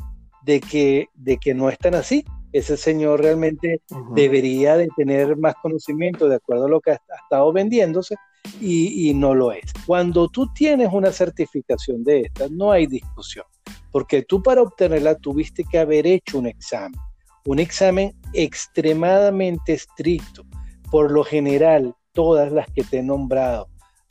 de 0.44 0.60
que, 0.60 1.06
de 1.14 1.38
que 1.38 1.54
no 1.54 1.70
están 1.70 1.94
así. 1.94 2.22
Ese 2.52 2.76
señor 2.76 3.22
realmente 3.22 3.80
debería 4.14 4.76
de 4.76 4.88
tener 4.94 5.38
más 5.38 5.54
conocimiento 5.62 6.28
de 6.28 6.36
acuerdo 6.36 6.66
a 6.66 6.68
lo 6.68 6.80
que 6.80 6.90
ha 6.90 7.00
estado 7.22 7.50
vendiéndose, 7.52 8.16
y, 8.60 9.12
no 9.14 9.34
lo 9.34 9.52
es. 9.52 9.72
Cuando 9.86 10.28
tú 10.28 10.52
tienes 10.52 10.88
una 10.92 11.12
certificación 11.12 12.04
de 12.04 12.22
esta, 12.22 12.48
no 12.50 12.72
hay 12.72 12.86
discusión, 12.86 13.44
porque 13.90 14.22
tú 14.22 14.42
para 14.42 14.62
obtenerla 14.62 15.16
tuviste 15.16 15.64
que 15.64 15.78
haber 15.78 16.06
hecho 16.06 16.38
un 16.38 16.46
examen, 16.46 17.00
un 17.46 17.58
examen 17.58 18.12
extremadamente 18.32 19.74
estricto. 19.74 20.44
Por 20.90 21.10
lo 21.10 21.24
general, 21.24 21.94
todas 22.12 22.50
las 22.52 22.66
que 22.72 22.82
te 22.82 22.98
he 22.98 23.02
nombrado, 23.02 23.68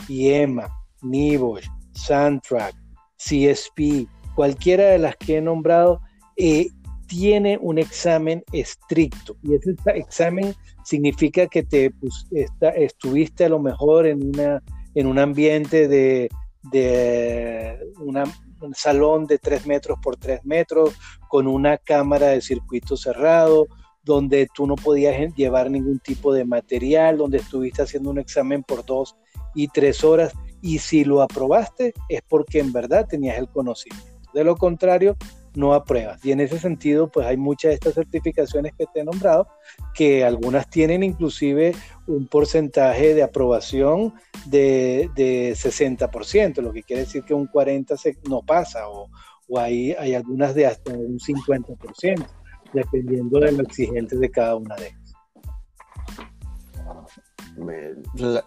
IEMA, 0.07 0.69
NIBOSH, 1.01 1.67
Sandtrack, 1.93 2.75
CSP, 3.17 4.07
cualquiera 4.35 4.85
de 4.89 4.99
las 4.99 5.15
que 5.17 5.37
he 5.37 5.41
nombrado, 5.41 6.01
eh, 6.35 6.67
tiene 7.07 7.57
un 7.61 7.77
examen 7.77 8.43
estricto 8.51 9.35
y 9.41 9.55
ese 9.55 9.75
examen 9.95 10.53
significa 10.83 11.47
que 11.47 11.63
te 11.63 11.91
pues, 11.91 12.27
estuviste 12.75 13.45
a 13.45 13.49
lo 13.49 13.59
mejor 13.59 14.07
en, 14.07 14.27
una, 14.27 14.61
en 14.95 15.07
un 15.07 15.19
ambiente 15.19 15.87
de, 15.87 16.29
de 16.71 17.79
un 17.99 18.75
salón 18.75 19.25
de 19.25 19.37
3 19.37 19.65
metros 19.67 19.97
por 20.01 20.17
3 20.17 20.45
metros 20.45 20.95
con 21.29 21.47
una 21.47 21.77
cámara 21.77 22.27
de 22.27 22.41
circuito 22.41 22.97
cerrado, 22.97 23.67
donde 24.03 24.47
tú 24.53 24.65
no 24.65 24.75
podías 24.75 25.33
llevar 25.35 25.69
ningún 25.69 25.99
tipo 25.99 26.33
de 26.33 26.45
material, 26.45 27.17
donde 27.17 27.37
estuviste 27.39 27.81
haciendo 27.81 28.09
un 28.09 28.19
examen 28.19 28.63
por 28.63 28.85
dos 28.85 29.15
y 29.53 29.67
tres 29.67 30.03
horas 30.03 30.33
y 30.61 30.79
si 30.79 31.03
lo 31.03 31.21
aprobaste 31.21 31.93
es 32.09 32.21
porque 32.27 32.59
en 32.59 32.71
verdad 32.71 33.05
tenías 33.07 33.37
el 33.37 33.49
conocimiento. 33.49 34.07
De 34.33 34.43
lo 34.43 34.55
contrario, 34.55 35.15
no 35.57 35.73
apruebas. 35.73 36.23
Y 36.23 36.31
en 36.31 36.39
ese 36.39 36.59
sentido, 36.59 37.09
pues 37.09 37.25
hay 37.25 37.35
muchas 37.35 37.69
de 37.69 37.75
estas 37.75 37.95
certificaciones 37.95 38.73
que 38.77 38.85
te 38.93 39.01
he 39.01 39.03
nombrado, 39.03 39.47
que 39.93 40.23
algunas 40.23 40.69
tienen 40.69 41.03
inclusive 41.03 41.75
un 42.05 42.27
porcentaje 42.27 43.13
de 43.13 43.23
aprobación 43.23 44.13
de, 44.45 45.09
de 45.15 45.53
60%, 45.53 46.61
lo 46.61 46.71
que 46.71 46.83
quiere 46.83 47.01
decir 47.01 47.23
que 47.23 47.33
un 47.33 47.49
40% 47.49 48.29
no 48.29 48.41
pasa, 48.43 48.87
o, 48.87 49.09
o 49.47 49.59
hay, 49.59 49.93
hay 49.93 50.13
algunas 50.13 50.53
de 50.53 50.67
hasta 50.67 50.93
un 50.93 51.19
50% 51.19 52.25
dependiendo 52.73 53.39
de 53.39 53.51
lo 53.51 53.63
exigente 53.63 54.17
de 54.17 54.29
cada 54.29 54.55
una 54.55 54.75
de 54.75 54.87
ellas. 54.87 55.13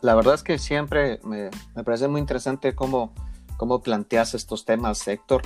La, 0.02 0.14
verdad 0.14 0.34
es 0.34 0.42
que 0.44 0.58
siempre 0.58 1.18
me, 1.24 1.50
parece 1.84 2.06
muy 2.06 2.20
interesante 2.20 2.74
cómo, 2.74 3.12
cómo 3.56 3.82
planteas 3.82 4.34
estos 4.34 4.64
temas, 4.64 5.06
Héctor. 5.08 5.42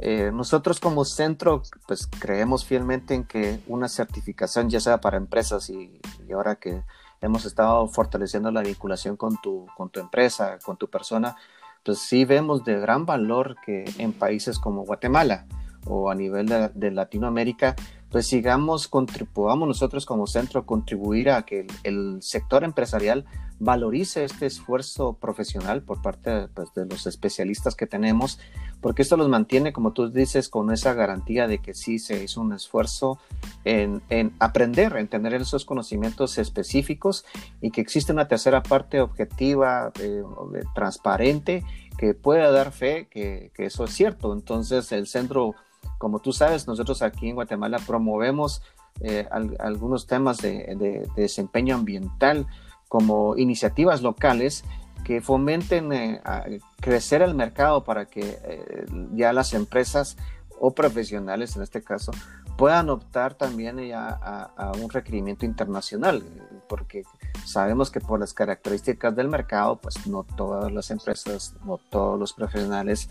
Eh, 0.00 0.30
nosotros 0.32 0.78
como 0.80 1.04
centro, 1.04 1.62
pues 1.86 2.06
creemos 2.06 2.64
fielmente 2.64 3.14
en 3.14 3.24
que 3.24 3.60
una 3.66 3.88
certificación, 3.88 4.70
ya 4.70 4.80
sea 4.80 5.00
para 5.00 5.16
empresas 5.16 5.70
y, 5.70 6.00
ahora 6.32 6.56
que 6.56 6.82
hemos 7.20 7.44
estado 7.44 7.88
fortaleciendo 7.88 8.50
la 8.52 8.62
vinculación 8.62 9.16
con 9.16 9.40
tu, 9.40 9.66
con 9.76 9.90
tu 9.90 9.98
empresa, 9.98 10.58
con 10.64 10.76
tu 10.76 10.88
persona, 10.88 11.36
pues 11.84 11.98
sí 11.98 12.24
vemos 12.24 12.64
de 12.64 12.78
gran 12.78 13.06
valor 13.06 13.56
que 13.64 13.84
en 13.98 14.12
países 14.12 14.58
como 14.58 14.84
Guatemala 14.84 15.46
o 15.86 16.10
a 16.10 16.14
nivel 16.14 16.46
de 16.74 16.90
Latinoamérica, 16.90 17.74
pues 18.10 18.26
sigamos, 18.26 18.88
contribuyamos 18.88 19.68
nosotros 19.68 20.06
como 20.06 20.26
centro 20.26 20.64
contribuir 20.64 21.30
a 21.30 21.42
que 21.42 21.66
el, 21.84 22.18
sector 22.22 22.64
empresarial 22.64 23.26
valorice 23.60 24.24
este 24.24 24.46
esfuerzo 24.46 25.14
profesional 25.14 25.82
por 25.82 26.00
parte 26.00 26.48
pues, 26.54 26.72
de 26.74 26.86
los 26.86 27.06
especialistas 27.06 27.74
que 27.74 27.86
tenemos, 27.86 28.38
porque 28.80 29.02
esto 29.02 29.16
los 29.16 29.28
mantiene, 29.28 29.72
como 29.72 29.92
tú 29.92 30.10
dices, 30.10 30.48
con 30.48 30.72
esa 30.72 30.94
garantía 30.94 31.46
de 31.48 31.58
que 31.58 31.74
sí 31.74 31.98
se 31.98 32.22
hizo 32.22 32.40
un 32.40 32.52
esfuerzo 32.52 33.18
en, 33.64 34.00
en 34.08 34.32
aprender, 34.38 34.96
en 34.96 35.08
tener 35.08 35.34
esos 35.34 35.64
conocimientos 35.64 36.38
específicos 36.38 37.24
y 37.60 37.70
que 37.70 37.80
existe 37.80 38.12
una 38.12 38.28
tercera 38.28 38.62
parte 38.62 39.00
objetiva, 39.00 39.92
eh, 40.00 40.22
transparente, 40.74 41.64
que 41.98 42.14
pueda 42.14 42.50
dar 42.52 42.70
fe 42.72 43.08
que, 43.10 43.50
que 43.54 43.66
eso 43.66 43.84
es 43.84 43.92
cierto. 43.92 44.32
Entonces 44.32 44.92
el 44.92 45.08
centro 45.08 45.56
como 45.98 46.20
tú 46.20 46.32
sabes, 46.32 46.66
nosotros 46.66 47.02
aquí 47.02 47.28
en 47.28 47.34
Guatemala 47.34 47.78
promovemos 47.84 48.62
eh, 49.00 49.28
algunos 49.58 50.06
temas 50.06 50.38
de, 50.38 51.06
desempeño 51.14 51.74
ambiental 51.74 52.46
como 52.88 53.36
iniciativas 53.36 54.02
locales 54.02 54.64
que 55.04 55.20
fomenten 55.20 55.92
eh, 55.92 56.20
crecer 56.80 57.22
el 57.22 57.34
mercado 57.34 57.84
para 57.84 58.06
que 58.06 58.38
eh, 58.42 58.86
ya 59.12 59.32
las 59.32 59.54
empresas 59.54 60.16
o 60.58 60.74
profesionales 60.74 61.54
en 61.56 61.62
este 61.62 61.82
caso 61.82 62.10
puedan 62.58 62.90
optar 62.90 63.34
también 63.34 63.78
ya 63.78 64.08
a, 64.08 64.72
un 64.72 64.90
requerimiento 64.90 65.46
internacional, 65.46 66.24
porque 66.68 67.04
sabemos 67.46 67.92
que 67.92 68.00
por 68.00 68.18
las 68.18 68.34
características 68.34 69.14
del 69.14 69.28
mercado, 69.28 69.76
pues 69.76 70.08
no 70.08 70.24
todas 70.24 70.72
las 70.72 70.90
empresas, 70.90 71.54
no 71.64 71.78
todos 71.78 72.18
los 72.18 72.32
profesionales 72.32 73.10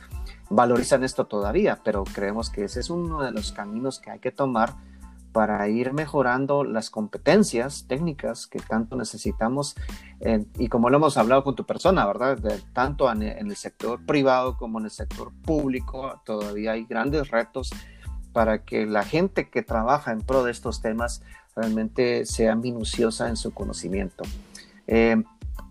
valorizan 0.50 1.06
esto 1.06 1.28
todavía, 1.28 1.80
pero 1.82 2.04
creemos 2.04 2.50
que 2.50 2.66
ese 2.66 2.82
es 2.82 2.90
uno 2.90 3.22
de 3.22 3.32
los 3.32 3.54
caminos 3.54 4.00
que 4.00 4.12
hay 4.12 4.20
que 4.20 4.32
tomar 4.32 4.76
para 5.32 5.66
ir 5.70 5.94
mejorando 5.94 6.66
las 6.66 6.90
competencias 6.90 7.86
técnicas 7.88 8.48
que 8.48 8.60
tanto 8.60 8.98
necesitamos 8.98 9.76
y 10.58 10.68
como 10.68 10.90
lo 10.90 10.98
hemos 10.98 11.16
hablado 11.16 11.46
con 11.46 11.56
tu 11.56 11.66
persona, 11.66 12.06
¿verdad? 12.06 12.38
tanto 12.74 13.10
en, 13.10 13.22
el 13.22 13.56
sector 13.56 14.06
privado 14.06 14.58
como 14.58 14.80
en 14.80 14.86
el 14.86 14.92
sector 14.92 15.32
público, 15.44 16.22
todavía 16.26 16.74
hay 16.74 16.86
grandes 16.86 17.30
retos 17.30 17.72
para 18.34 18.64
que 18.64 18.86
la 18.86 19.04
gente 19.04 19.50
que 19.50 19.64
trabaja 19.64 20.12
en 20.12 20.22
pro 20.22 20.44
de 20.44 20.52
estos 20.52 20.82
temas 20.82 21.22
realmente 21.56 22.26
sea 22.26 22.56
minuciosa 22.56 23.30
en 23.30 23.36
su 23.36 23.54
conocimiento. 23.54 24.24
Eh, 24.86 25.24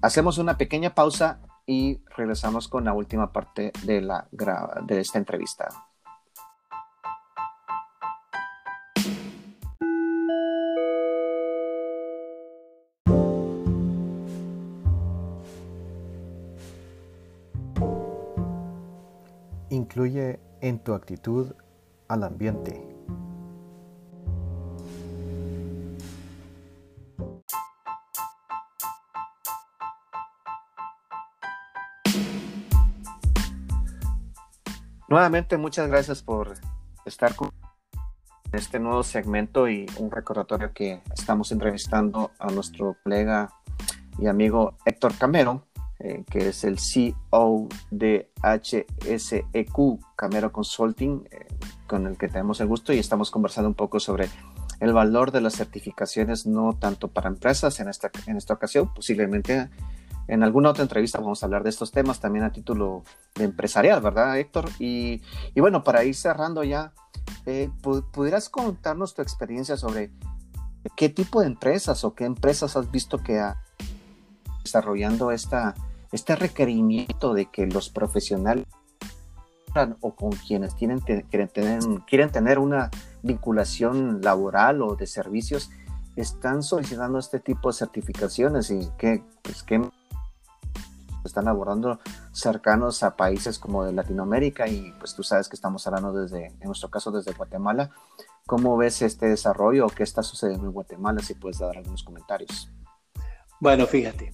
hacemos 0.02 0.38
una 0.38 0.58
pequeña 0.58 0.94
pausa 0.94 1.38
y 1.66 2.00
regresamos 2.16 2.68
con 2.68 2.84
la 2.84 2.92
última 2.92 3.32
parte 3.32 3.72
de, 3.84 4.00
la, 4.00 4.26
de 4.30 5.00
esta 5.00 5.18
entrevista. 5.18 5.68
Incluye 19.68 20.40
en 20.60 20.78
tu 20.78 20.94
actitud 20.94 21.52
al 22.08 22.24
ambiente. 22.24 22.96
Nuevamente, 35.08 35.56
muchas 35.56 35.88
gracias 35.88 36.22
por 36.22 36.54
estar 37.04 37.34
con 37.36 37.50
este 38.52 38.80
nuevo 38.80 39.02
segmento 39.02 39.68
y 39.68 39.86
un 39.98 40.10
recordatorio 40.10 40.72
que 40.72 41.00
estamos 41.14 41.52
entrevistando 41.52 42.32
a 42.38 42.50
nuestro 42.50 42.96
colega 43.02 43.52
y 44.18 44.26
amigo 44.26 44.74
Héctor 44.84 45.14
Camero, 45.16 45.66
eh, 46.00 46.24
que 46.28 46.48
es 46.48 46.64
el 46.64 46.78
CEO 46.78 47.68
de 47.90 48.30
HSEQ 48.42 50.00
Camero 50.16 50.52
Consulting, 50.52 51.24
eh, 51.30 51.45
con 51.86 52.06
el 52.06 52.16
que 52.16 52.28
tenemos 52.28 52.60
el 52.60 52.66
gusto 52.66 52.92
y 52.92 52.98
estamos 52.98 53.30
conversando 53.30 53.68
un 53.68 53.74
poco 53.74 54.00
sobre 54.00 54.28
el 54.80 54.92
valor 54.92 55.32
de 55.32 55.40
las 55.40 55.54
certificaciones, 55.54 56.46
no 56.46 56.74
tanto 56.74 57.08
para 57.08 57.28
empresas 57.28 57.80
en 57.80 57.88
esta, 57.88 58.10
en 58.26 58.36
esta 58.36 58.54
ocasión, 58.54 58.92
posiblemente 58.92 59.70
en 60.28 60.42
alguna 60.42 60.70
otra 60.70 60.82
entrevista 60.82 61.18
vamos 61.18 61.42
a 61.42 61.46
hablar 61.46 61.62
de 61.62 61.70
estos 61.70 61.92
temas 61.92 62.20
también 62.20 62.44
a 62.44 62.52
título 62.52 63.04
de 63.36 63.44
empresarial, 63.44 64.00
¿verdad, 64.00 64.36
Héctor? 64.38 64.68
Y, 64.78 65.22
bueno, 65.56 65.84
para 65.84 66.04
ir 66.04 66.14
cerrando 66.14 66.64
ya, 66.64 66.92
eh, 67.46 67.70
¿pudieras 68.12 68.48
contarnos 68.48 69.14
tu 69.14 69.22
experiencia 69.22 69.76
sobre 69.76 70.10
qué 70.96 71.08
tipo 71.08 71.40
de 71.40 71.46
empresas 71.46 72.04
o 72.04 72.14
qué 72.14 72.24
empresas 72.24 72.76
has 72.76 72.90
visto 72.90 73.18
que 73.18 73.38
ha 73.38 73.62
desarrollando 74.62 75.30
esta, 75.30 75.74
este 76.10 76.34
requerimiento 76.34 77.34
de 77.34 77.46
que 77.46 77.66
los 77.66 77.88
profesionales 77.88 78.66
o 80.00 80.14
con 80.14 80.30
quienes 80.32 80.74
tienen, 80.76 81.00
quieren, 81.00 81.48
tener, 81.48 81.80
quieren 82.06 82.30
tener 82.30 82.58
una 82.58 82.90
vinculación 83.22 84.20
laboral 84.22 84.82
o 84.82 84.96
de 84.96 85.06
servicios 85.06 85.70
están 86.16 86.62
solicitando 86.62 87.18
este 87.18 87.40
tipo 87.40 87.68
de 87.68 87.74
certificaciones 87.74 88.70
y 88.70 88.88
qué, 88.98 89.22
pues, 89.42 89.62
qué 89.62 89.82
están 91.24 91.48
abordando 91.48 91.98
cercanos 92.32 93.02
a 93.02 93.16
países 93.16 93.58
como 93.58 93.84
de 93.84 93.92
Latinoamérica 93.92 94.68
y 94.68 94.92
pues 94.98 95.14
tú 95.14 95.22
sabes 95.22 95.48
que 95.48 95.56
estamos 95.56 95.86
hablando 95.86 96.12
desde, 96.12 96.46
en 96.46 96.66
nuestro 96.66 96.88
caso 96.88 97.10
desde 97.10 97.32
Guatemala. 97.32 97.90
¿Cómo 98.46 98.76
ves 98.76 99.02
este 99.02 99.26
desarrollo 99.26 99.88
qué 99.88 100.04
está 100.04 100.22
sucediendo 100.22 100.66
en 100.66 100.72
Guatemala? 100.72 101.20
Si 101.20 101.34
puedes 101.34 101.58
dar 101.58 101.76
algunos 101.76 102.04
comentarios. 102.04 102.70
Bueno, 103.60 103.86
fíjate, 103.86 104.32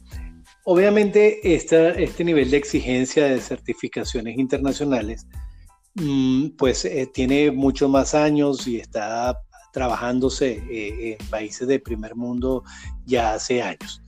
obviamente 0.64 1.55
este 1.55 2.25
nivel 2.25 2.51
de 2.51 2.57
exigencia 2.57 3.27
de 3.27 3.40
certificaciones 3.40 4.38
internacionales 4.38 5.27
mm, 5.94 6.51
pues 6.57 6.85
eh, 6.85 7.11
tiene 7.12 7.51
muchos 7.51 7.90
más 7.90 8.14
años 8.14 8.66
y 8.66 8.79
está 8.79 9.37
trabajándose 9.72 10.62
eh, 10.70 11.16
en 11.18 11.29
países 11.29 11.66
de 11.66 11.81
primer 11.81 12.14
mundo 12.14 12.62
ya 13.07 13.35
hace 13.35 13.62
años. 13.62 14.03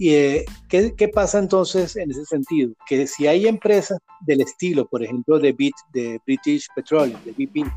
¿Y 0.00 0.10
eh, 0.10 0.44
¿qué, 0.68 1.08
pasa 1.12 1.40
entonces 1.40 1.96
en 1.96 2.10
ese 2.12 2.24
sentido? 2.24 2.72
Que 2.86 3.08
si 3.08 3.26
hay 3.26 3.48
empresas 3.48 3.98
del 4.20 4.42
estilo, 4.42 4.86
por 4.86 5.02
ejemplo, 5.02 5.40
de, 5.40 5.52
de 5.92 6.20
British 6.24 6.68
Petroleum, 6.76 7.18
de 7.24 7.32
BP, 7.32 7.68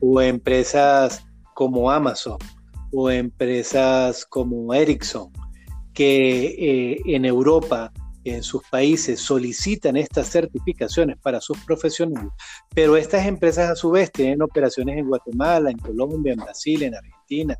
o 0.00 0.20
empresas 0.20 1.24
como 1.54 1.90
Amazon, 1.90 2.36
o 2.92 3.10
empresas 3.10 4.26
como 4.26 4.74
Ericsson, 4.74 5.32
que 5.98 6.92
eh, 6.94 7.02
en 7.06 7.24
Europa 7.24 7.92
en 8.22 8.44
sus 8.44 8.62
países 8.70 9.18
solicitan 9.20 9.96
estas 9.96 10.30
certificaciones 10.30 11.18
para 11.18 11.40
sus 11.40 11.58
profesionales, 11.64 12.30
pero 12.72 12.96
estas 12.96 13.26
empresas 13.26 13.68
a 13.68 13.74
su 13.74 13.90
vez 13.90 14.12
tienen 14.12 14.40
operaciones 14.40 14.96
en 14.96 15.08
Guatemala, 15.08 15.72
en 15.72 15.78
Colombia, 15.78 16.34
en 16.34 16.38
Brasil, 16.38 16.84
en 16.84 16.94
Argentina, 16.94 17.58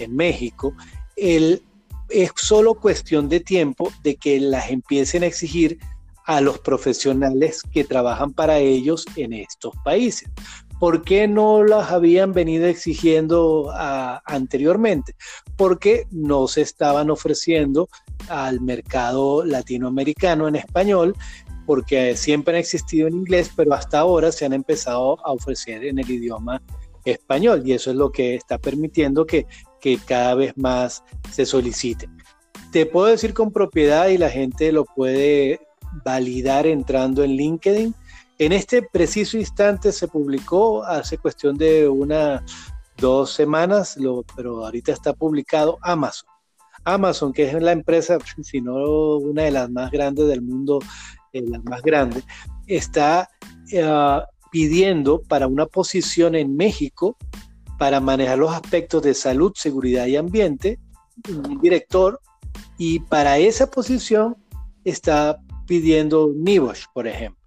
en 0.00 0.16
México, 0.16 0.74
el, 1.14 1.62
es 2.08 2.32
solo 2.34 2.74
cuestión 2.74 3.28
de 3.28 3.38
tiempo 3.38 3.92
de 4.02 4.16
que 4.16 4.40
las 4.40 4.68
empiecen 4.70 5.22
a 5.22 5.26
exigir 5.26 5.78
a 6.24 6.40
los 6.40 6.58
profesionales 6.58 7.62
que 7.72 7.84
trabajan 7.84 8.32
para 8.32 8.58
ellos 8.58 9.06
en 9.14 9.32
estos 9.32 9.74
países. 9.84 10.28
¿Por 10.78 11.02
qué 11.02 11.26
no 11.26 11.64
las 11.64 11.90
habían 11.90 12.32
venido 12.32 12.66
exigiendo 12.66 13.70
ah, 13.72 14.20
anteriormente? 14.26 15.14
Porque 15.56 16.06
no 16.10 16.48
se 16.48 16.62
estaban 16.62 17.10
ofreciendo 17.10 17.88
al 18.28 18.60
mercado 18.60 19.44
latinoamericano 19.44 20.48
en 20.48 20.56
español, 20.56 21.14
porque 21.64 22.16
siempre 22.16 22.54
han 22.54 22.60
existido 22.60 23.08
en 23.08 23.14
inglés, 23.14 23.50
pero 23.56 23.72
hasta 23.74 24.00
ahora 24.00 24.30
se 24.32 24.44
han 24.44 24.52
empezado 24.52 25.18
a 25.24 25.32
ofrecer 25.32 25.84
en 25.84 25.98
el 25.98 26.10
idioma 26.10 26.62
español 27.04 27.62
y 27.64 27.72
eso 27.72 27.90
es 27.90 27.96
lo 27.96 28.10
que 28.10 28.34
está 28.34 28.58
permitiendo 28.58 29.26
que, 29.26 29.46
que 29.80 29.98
cada 29.98 30.34
vez 30.34 30.56
más 30.56 31.02
se 31.30 31.46
solicite. 31.46 32.08
Te 32.72 32.86
puedo 32.86 33.06
decir 33.06 33.32
con 33.32 33.52
propiedad 33.52 34.08
y 34.08 34.18
la 34.18 34.28
gente 34.28 34.72
lo 34.72 34.84
puede 34.84 35.60
validar 36.04 36.66
entrando 36.66 37.24
en 37.24 37.32
LinkedIn. 37.32 37.94
En 38.38 38.52
este 38.52 38.82
preciso 38.82 39.38
instante 39.38 39.92
se 39.92 40.08
publicó 40.08 40.84
hace 40.84 41.16
cuestión 41.16 41.56
de 41.56 41.88
una 41.88 42.44
dos 42.98 43.32
semanas, 43.32 43.98
pero 44.34 44.64
ahorita 44.64 44.92
está 44.92 45.14
publicado 45.14 45.78
Amazon. 45.80 46.28
Amazon, 46.84 47.32
que 47.32 47.44
es 47.44 47.54
la 47.62 47.72
empresa, 47.72 48.18
si 48.42 48.60
no 48.60 49.16
una 49.16 49.44
de 49.44 49.50
las 49.50 49.70
más 49.70 49.90
grandes 49.90 50.28
del 50.28 50.42
mundo, 50.42 50.80
eh, 51.32 51.42
la 51.46 51.60
más 51.60 51.82
grande, 51.82 52.22
está 52.66 53.28
eh, 53.72 54.20
pidiendo 54.50 55.22
para 55.22 55.46
una 55.46 55.66
posición 55.66 56.34
en 56.34 56.56
México 56.56 57.16
para 57.78 58.00
manejar 58.00 58.38
los 58.38 58.52
aspectos 58.52 59.02
de 59.02 59.14
salud, 59.14 59.52
seguridad 59.54 60.06
y 60.06 60.16
ambiente, 60.16 60.78
un 61.28 61.58
director, 61.60 62.20
y 62.78 63.00
para 63.00 63.38
esa 63.38 63.70
posición 63.70 64.36
está 64.84 65.38
pidiendo 65.66 66.32
Nibosh, 66.34 66.84
por 66.94 67.06
ejemplo. 67.06 67.45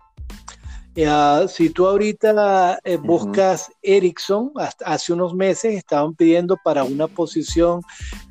Si 1.48 1.70
tú 1.70 1.88
ahorita 1.88 2.80
eh, 2.84 2.98
buscas 2.98 3.72
Ericsson, 3.82 4.52
hace 4.86 5.14
unos 5.14 5.34
meses 5.34 5.76
estaban 5.76 6.14
pidiendo 6.14 6.58
para 6.64 6.84
una 6.84 7.08
posición 7.08 7.82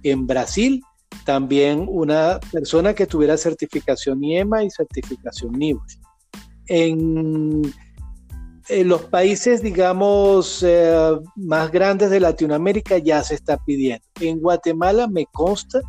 en 0.03 0.27
Brasil 0.27 0.83
también 1.29 1.87
una 1.89 2.41
persona 2.53 2.95
que 2.95 3.07
tuviera 3.07 3.37
certificación 3.37 4.25
IEMA 4.25 4.65
y 4.65 4.71
certificación 4.71 5.53
NIBOSH. 5.53 5.99
En, 6.67 7.63
los 8.85 9.03
países, 9.03 9.63
digamos, 9.63 10.63
eh, 10.63 11.19
más 11.37 11.71
grandes 11.71 12.11
de 12.11 12.21
Latinoamérica 12.21 12.99
ya 12.99 13.23
se 13.23 13.35
está 13.35 13.57
pidiendo. 13.59 14.05
En 14.21 14.41
Guatemala 14.41 15.07
me 15.07 15.27
consta 15.27 15.81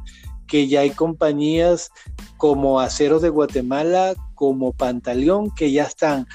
que 0.47 0.67
ya 0.67 0.81
hay 0.81 0.91
compañías 0.91 1.89
como 2.37 2.79
Aceros 2.79 3.21
de 3.21 3.29
Guatemala, 3.29 4.15
como 4.35 4.73
Pantaleón, 4.73 5.51
que 5.55 5.71
ya 5.71 5.83
están 5.83 6.25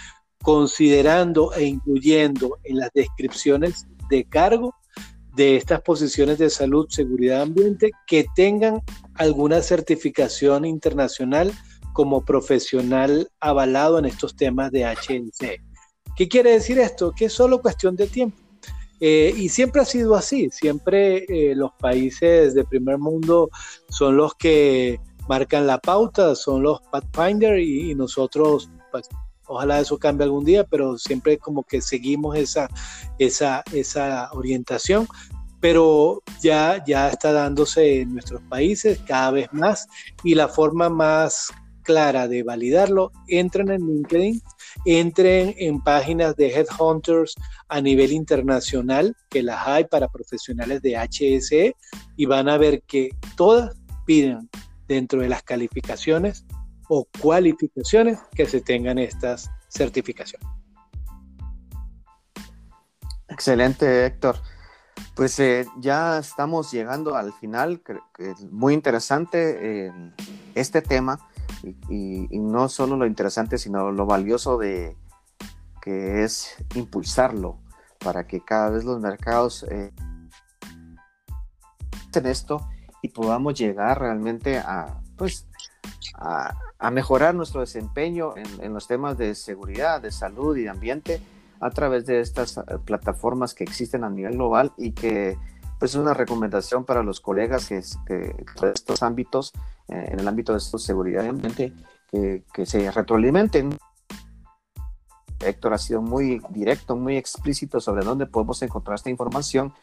considerando 0.44 1.54
e 1.54 1.64
incluyendo 1.64 2.59
en 2.64 2.76
las 2.76 2.90
descripciones 2.92 3.87
de 4.11 4.24
cargo 4.24 4.74
de 5.35 5.57
estas 5.57 5.80
posiciones 5.80 6.37
de 6.37 6.50
salud, 6.50 6.87
seguridad, 6.90 7.40
ambiente, 7.40 7.90
que 8.07 8.26
tengan 8.37 8.83
alguna 9.14 9.62
certificación 9.62 10.66
internacional 10.66 11.50
como 11.94 12.26
profesional 12.26 13.30
avalado 13.40 13.98
en 13.98 14.04
estos 14.04 14.37
temas 14.37 14.70
de 14.70 14.85
HNC. 14.85 15.62
¿Qué 16.14 16.28
quiere 16.28 16.52
decir 16.52 16.78
esto? 16.78 17.12
Que 17.16 17.24
es 17.24 17.33
solo 17.33 17.62
cuestión 17.62 17.96
de 17.96 18.07
tiempo. 18.07 18.37
Eh, 19.00 19.33
y 19.35 19.48
siempre 19.48 19.80
ha 19.80 19.87
sido 19.87 20.14
así, 20.14 20.50
siempre 20.50 21.24
eh, 21.28 21.54
los 21.57 21.72
países 21.80 22.54
de 22.54 22.64
primer 22.64 22.98
mundo 22.98 23.48
son 23.88 24.18
los 24.18 24.35
que 24.35 25.00
marcan 25.26 25.66
la 25.66 25.78
pauta, 25.78 26.35
son 26.35 26.62
los 26.62 26.80
Pathfinder 26.92 27.59
y, 27.59 27.94
nosotros, 27.94 28.70
pues, 28.92 29.09
ojalá 29.46 29.80
eso 29.80 29.98
cambie 29.98 30.24
algún 30.24 30.44
día, 30.44 30.64
pero 30.64 30.98
siempre 30.98 31.38
como 31.38 31.62
que 31.62 31.80
seguimos 31.80 32.37
esa, 32.37 32.68
esa, 33.18 33.62
esa 33.72 34.30
orientación. 34.33 35.07
Pero 35.61 36.22
ya, 36.42 36.85
ya 36.87 37.09
está 37.09 37.33
dándose 37.33 38.02
en 38.02 38.12
nuestros 38.12 38.42
países 38.50 38.98
cada 39.07 39.30
vez 39.30 39.48
más 39.52 39.87
y 40.22 40.35
la 40.35 40.48
forma 40.48 40.90
más 40.90 41.50
clara 41.85 42.26
de 42.26 42.42
validarlo, 42.42 43.12
entren 43.28 43.70
en 43.70 43.87
LinkedIn, 43.87 44.42
entren 44.85 45.54
en 45.59 45.80
páginas 45.80 46.35
de 46.35 46.48
headhunters 46.48 47.35
a 47.68 47.80
nivel 47.80 48.12
internacional, 48.12 49.14
que 49.30 49.42
las 49.42 49.66
hay 49.66 49.85
para 49.85 50.09
profesionales 50.09 50.83
de 50.83 50.96
HSE, 50.96 51.76
y 52.16 52.24
van 52.26 52.48
a 52.48 52.59
ver 52.59 52.83
que 52.83 53.11
todas 53.37 53.76
piden 54.04 54.48
dentro 54.88 55.20
de 55.20 55.28
las 55.28 55.42
calificaciones 55.42 56.44
o 56.96 57.09
cualificaciones 57.20 58.20
que 58.37 58.46
se 58.46 58.61
tengan 58.61 58.98
estas 58.98 59.50
certificaciones. 59.68 60.48
Excelente, 63.28 64.07
Héctor. 64.07 64.37
Pues 65.16 65.40
eh, 65.40 65.66
ya 65.78 66.18
estamos 66.18 66.70
llegando 66.70 67.16
al 67.16 67.33
final, 67.33 67.83
muy 68.50 68.74
interesante 68.74 69.87
eh, 69.87 69.92
este 70.54 70.83
tema 70.83 71.18
y, 71.88 72.28
no 72.38 72.68
solo 72.68 72.96
lo 72.96 73.07
interesante, 73.07 73.59
sino 73.59 73.90
lo 73.90 74.07
valioso 74.07 74.57
de 74.57 74.96
que 75.83 76.22
es 76.22 76.54
impulsarlo 76.76 77.59
para 77.98 78.26
que 78.28 78.40
cada 78.40 78.70
vez 78.70 78.85
los 78.85 79.00
mercados 79.00 79.66
eh, 79.68 79.92
en 82.14 82.26
esto 82.26 82.68
y 83.02 83.09
podamos 83.09 83.54
llegar 83.54 84.00
realmente 84.00 84.59
a, 84.59 85.03
pues, 85.16 85.46
a, 86.14 86.55
mejorar 86.90 87.35
nuestro 87.35 87.61
desempeño 87.61 88.35
en, 88.37 88.74
los 88.74 88.87
temas 88.87 89.16
de 89.16 89.35
seguridad, 89.35 90.00
de 90.00 90.12
salud 90.12 90.57
y 90.57 90.64
de 90.64 90.68
ambiente 90.68 91.20
a 91.61 91.70
través 91.70 92.07
de 92.07 92.20
estas 92.20 92.59
eh, 92.59 92.62
plataformas 92.85 93.55
que 93.55 93.64
existen 93.64 94.05
a 94.05 94.11
nivel 94.11 94.35
global 94.35 94.72
y 94.77 94.92
que 94.92 95.38
pues 95.79 95.92
es 95.92 95.96
una 95.96 96.14
recomendación 96.14 96.85
para 96.85 97.03
los 97.03 97.20
colegas 97.20 97.68
que, 97.68 97.81
que 98.07 98.35
estos 98.72 99.03
ámbitos, 99.03 99.53
eh, 99.88 100.09
en 100.12 100.20
el 100.20 100.29
ámbito 100.29 100.53
de 100.53 100.61
seguridad 100.61 101.24
y 101.24 101.29
ambiente, 101.29 101.72
que, 102.11 102.44
que 102.53 102.66
se 102.66 102.90
retroalimenten. 102.90 103.77
Héctor 105.40 105.74
ha 105.74 105.79
sido 105.79 106.00
muy 106.00 106.40
directo, 106.50 106.96
muy 106.96 107.16
explícito 107.16 107.81
sobre 107.81 108.05
dónde 108.05 108.27
podemos 108.27 108.62
encontrar 108.62 108.94
esta 108.94 109.11
información 109.11 109.74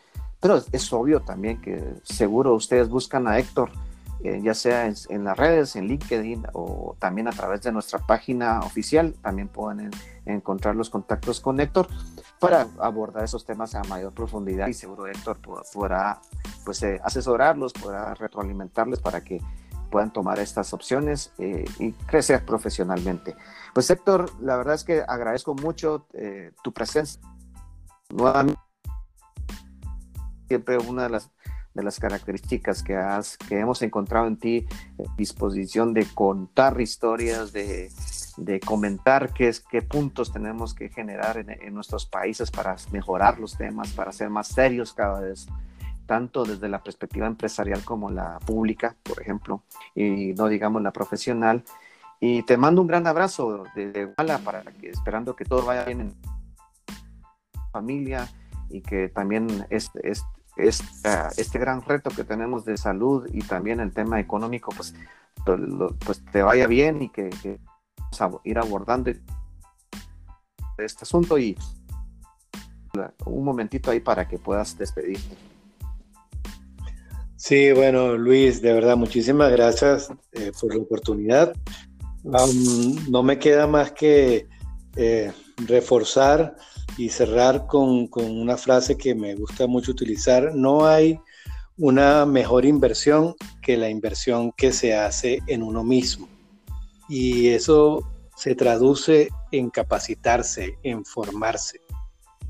pero 0.42 0.60
es 0.72 0.92
obvio 0.92 1.22
también 1.22 1.62
que 1.62 1.94
seguro 2.04 2.56
ustedes 2.56 2.90
buscan 2.90 3.28
a 3.28 3.38
Héctor, 3.38 3.70
eh, 4.24 4.40
ya 4.44 4.54
sea 4.54 4.86
en, 4.88 5.24
las 5.24 5.38
redes, 5.38 5.76
en 5.76 5.88
LinkedIn 5.88 6.48
o 6.54 6.96
también 7.00 7.28
a 7.28 7.32
través 7.32 7.62
de 7.64 7.72
nuestra 7.72 8.00
página 8.00 8.60
oficial. 8.60 9.16
También 9.22 9.48
pueden 9.48 9.90
encontrar 10.26 10.76
los 10.76 10.90
contactos 10.90 11.40
con 11.40 11.60
Héctor 11.60 11.88
para 12.40 12.68
abordar 12.80 13.24
esos 13.24 13.46
temas 13.46 13.74
a 13.76 13.84
mayor 13.84 14.14
profundidad 14.14 14.68
y 14.68 14.74
seguro 14.74 15.08
Héctor 15.08 15.40
podrá 15.74 16.22
pues, 16.66 16.84
eh, 16.84 17.00
asesorarlos, 17.04 17.74
podrá 17.74 18.14
retroalimentarles 18.14 19.00
para 19.00 19.24
que 19.24 19.42
puedan 19.90 20.14
tomar 20.14 20.40
estas 20.40 20.74
opciones 20.74 21.34
eh, 21.38 21.66
y 21.80 21.92
crecer 21.92 22.46
profesionalmente. 22.46 23.36
Pues 23.74 23.90
Héctor, 23.90 24.32
la 24.40 24.56
verdad 24.56 24.76
es 24.76 24.84
que 24.84 25.04
agradezco 25.06 25.54
mucho 25.56 26.06
tu 26.64 26.72
presencia 26.72 27.22
nuevamente 28.10 28.60
siempre 30.52 30.78
una 30.80 31.04
de 31.04 31.10
las, 31.10 31.32
de 31.74 31.84
las 31.84 32.00
características 32.00 32.84
que, 32.84 32.96
has, 32.96 33.38
que 33.38 33.60
hemos 33.60 33.82
encontrado 33.82 34.28
en 34.28 34.38
ti, 34.38 34.68
eh, 34.98 35.04
disposición 35.18 35.94
de 35.94 36.06
contar 36.14 36.80
historias, 36.82 37.54
de, 37.54 37.90
de 38.38 38.60
comentar 38.60 39.34
qué, 39.34 39.48
es, 39.48 39.62
qué 39.62 39.82
puntos 39.82 40.32
tenemos 40.32 40.74
que 40.74 40.90
generar 40.90 41.38
en, 41.38 41.50
en, 41.50 41.74
nuestros 41.74 42.06
países 42.06 42.52
para 42.52 42.76
mejorar 42.92 43.40
los 43.40 43.58
temas, 43.58 43.92
para 43.94 44.12
ser 44.12 44.30
más 44.30 44.48
serios 44.48 44.94
cada 44.94 45.22
vez, 45.22 45.48
tanto 46.06 46.44
desde 46.44 46.68
la 46.68 46.84
perspectiva 46.84 47.28
empresarial 47.28 47.84
como 47.86 48.10
la 48.10 48.40
pública, 48.40 48.96
por 49.04 49.22
ejemplo, 49.22 49.64
y 49.96 50.34
no 50.34 50.48
digamos 50.48 50.82
la 50.82 50.92
profesional. 50.92 51.64
Y 52.20 52.44
te 52.44 52.58
mando 52.58 52.82
un 52.82 52.88
gran 52.88 53.08
abrazo 53.08 53.64
desde 53.74 54.06
Guala 54.06 54.38
para 54.40 54.62
que 54.64 54.90
esperando 54.90 55.36
que 55.36 55.46
todo 55.46 55.66
vaya 55.66 55.86
bien 55.86 56.02
en 56.02 56.16
familia 57.72 58.30
y 58.70 58.82
que 58.82 59.10
también 59.10 59.66
este, 59.70 60.12
este 60.12 60.41
este 60.62 61.60
gran 61.60 61.82
reto 61.82 62.10
que 62.10 62.24
tenemos 62.24 62.66
de 62.66 62.78
salud 62.78 63.28
y 63.32 63.42
también 63.42 63.80
el 63.80 63.94
tema 63.94 64.20
económico, 64.20 64.72
pues, 64.76 64.94
pues 66.06 66.24
te 66.32 66.42
vaya 66.42 66.68
bien 66.68 67.02
y 67.02 67.10
que, 67.10 67.30
vamos 68.20 68.22
a 68.22 68.48
ir 68.48 68.58
abordando 68.58 69.12
este 70.78 71.04
asunto 71.04 71.38
y 71.38 71.58
un 73.26 73.44
momentito 73.44 73.92
ahí 73.92 74.00
para 74.00 74.28
que 74.28 74.38
puedas 74.38 74.78
despedirte. 74.78 75.38
Sí, 77.36 77.72
bueno, 77.72 78.18
Luis, 78.18 78.62
de 78.62 78.74
verdad, 78.74 78.98
muchísimas 78.98 79.52
gracias 79.52 80.10
eh, 80.34 80.52
por 80.60 80.76
la 80.76 80.82
oportunidad. 80.84 81.56
no 82.24 83.24
me 83.24 83.40
queda 83.40 83.66
más 83.66 83.92
que 83.94 84.48
eh, 84.96 85.32
reforzar 85.66 86.56
y 86.98 87.10
cerrar 87.10 87.68
con, 87.68 88.10
una 88.16 88.58
frase 88.58 88.98
que 88.98 89.16
me 89.16 89.36
gusta 89.36 89.68
mucho 89.68 89.92
utilizar. 89.92 90.54
No 90.56 90.86
hay 90.86 91.20
una 91.78 92.26
mejor 92.26 92.66
inversión 92.66 93.36
que 93.62 93.78
la 93.78 93.90
inversión 93.90 94.52
que 94.52 94.72
se 94.72 94.96
hace 94.96 95.40
en 95.48 95.64
uno 95.64 95.84
mismo. 95.84 96.28
Y 97.10 97.50
eso 97.50 98.08
se 98.36 98.56
traduce 98.56 99.30
en 99.52 99.70
capacitarse, 99.70 100.78
en 100.84 101.06
formarse. 101.06 101.82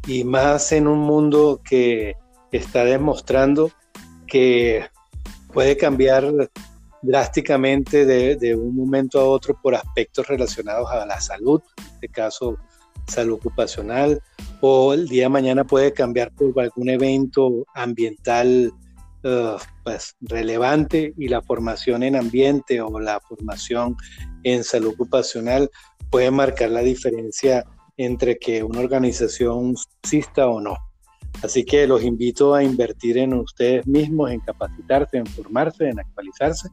Y 0.08 0.24
más 0.24 0.72
en 0.72 0.88
un 0.88 1.00
mundo 1.00 1.62
que 1.64 2.16
está 2.52 2.84
demostrando 2.84 3.72
que 4.28 4.86
puede 5.54 5.78
cambiar 5.78 6.32
drásticamente 7.02 8.06
de, 8.06 8.56
un 8.56 8.76
momento 8.76 9.20
a 9.20 9.26
otro 9.26 9.60
por 9.62 9.76
aspectos 9.76 10.28
relacionados 10.28 10.90
a 10.92 11.06
la 11.06 11.20
salud, 11.20 11.62
en 11.78 11.86
este 11.94 12.10
caso 12.10 12.58
salud 13.12 13.36
ocupacional, 13.36 14.22
o 14.62 14.94
el 14.94 15.08
día 15.08 15.24
de 15.24 15.30
mañana 15.30 15.64
puede 15.64 15.94
cambiar 15.94 16.32
por 16.32 16.60
algún 16.60 16.90
evento 16.90 17.66
ambiental 17.74 18.72
uh, 19.24 19.58
pues, 19.84 20.16
relevante 20.22 21.14
y 21.18 21.28
la 21.28 21.42
formación 21.42 22.04
en 22.04 22.16
ambiente 22.16 22.82
o 22.82 23.00
la 23.00 23.20
formación 23.20 23.96
en 24.44 24.64
salud 24.64 24.94
ocupacional 24.94 25.70
puede 26.10 26.32
marcar 26.32 26.72
la 26.72 26.82
diferencia 26.82 27.66
entre 27.98 28.38
que 28.38 28.64
una 28.64 28.80
organización 28.80 29.76
exista 30.04 30.48
o 30.48 30.60
no. 30.60 30.76
Así 31.44 31.64
que 31.64 31.88
los 31.88 32.04
invito 32.04 32.54
a 32.54 32.64
invertir 32.64 33.18
en 33.18 33.34
ustedes 33.34 33.88
mismos, 33.88 34.32
en 34.32 34.42
capacitarse, 34.42 35.18
en 35.18 35.26
formarse, 35.26 35.90
en 35.90 36.00
actualizarse 36.00 36.70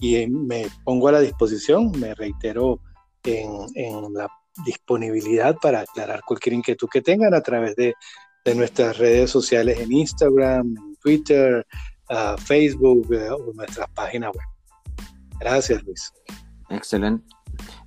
y 0.00 0.26
me 0.26 0.66
pongo 0.84 1.08
a 1.08 1.12
la 1.12 1.20
disposición, 1.20 1.92
me 1.98 2.14
reitero 2.14 2.80
en, 3.24 4.14
la 4.14 4.28
disponibilidad 4.64 5.56
para 5.56 5.80
aclarar 5.80 6.22
cualquier 6.26 6.54
inquietud 6.54 6.88
que 6.90 7.02
tengan 7.02 7.34
a 7.34 7.40
través 7.42 7.76
de, 7.76 7.94
nuestras 8.54 8.96
redes 8.96 9.30
sociales 9.30 9.78
en 9.78 9.92
Instagram, 9.92 10.74
en 10.74 10.96
Twitter, 11.02 11.66
uh, 12.08 12.38
Facebook 12.38 13.06
uh, 13.10 13.34
o 13.34 13.52
nuestras 13.52 13.86
páginas 13.90 14.30
web. 14.34 14.46
Gracias, 15.38 15.82
Luis. 15.82 16.14
Excelente. 16.70 17.26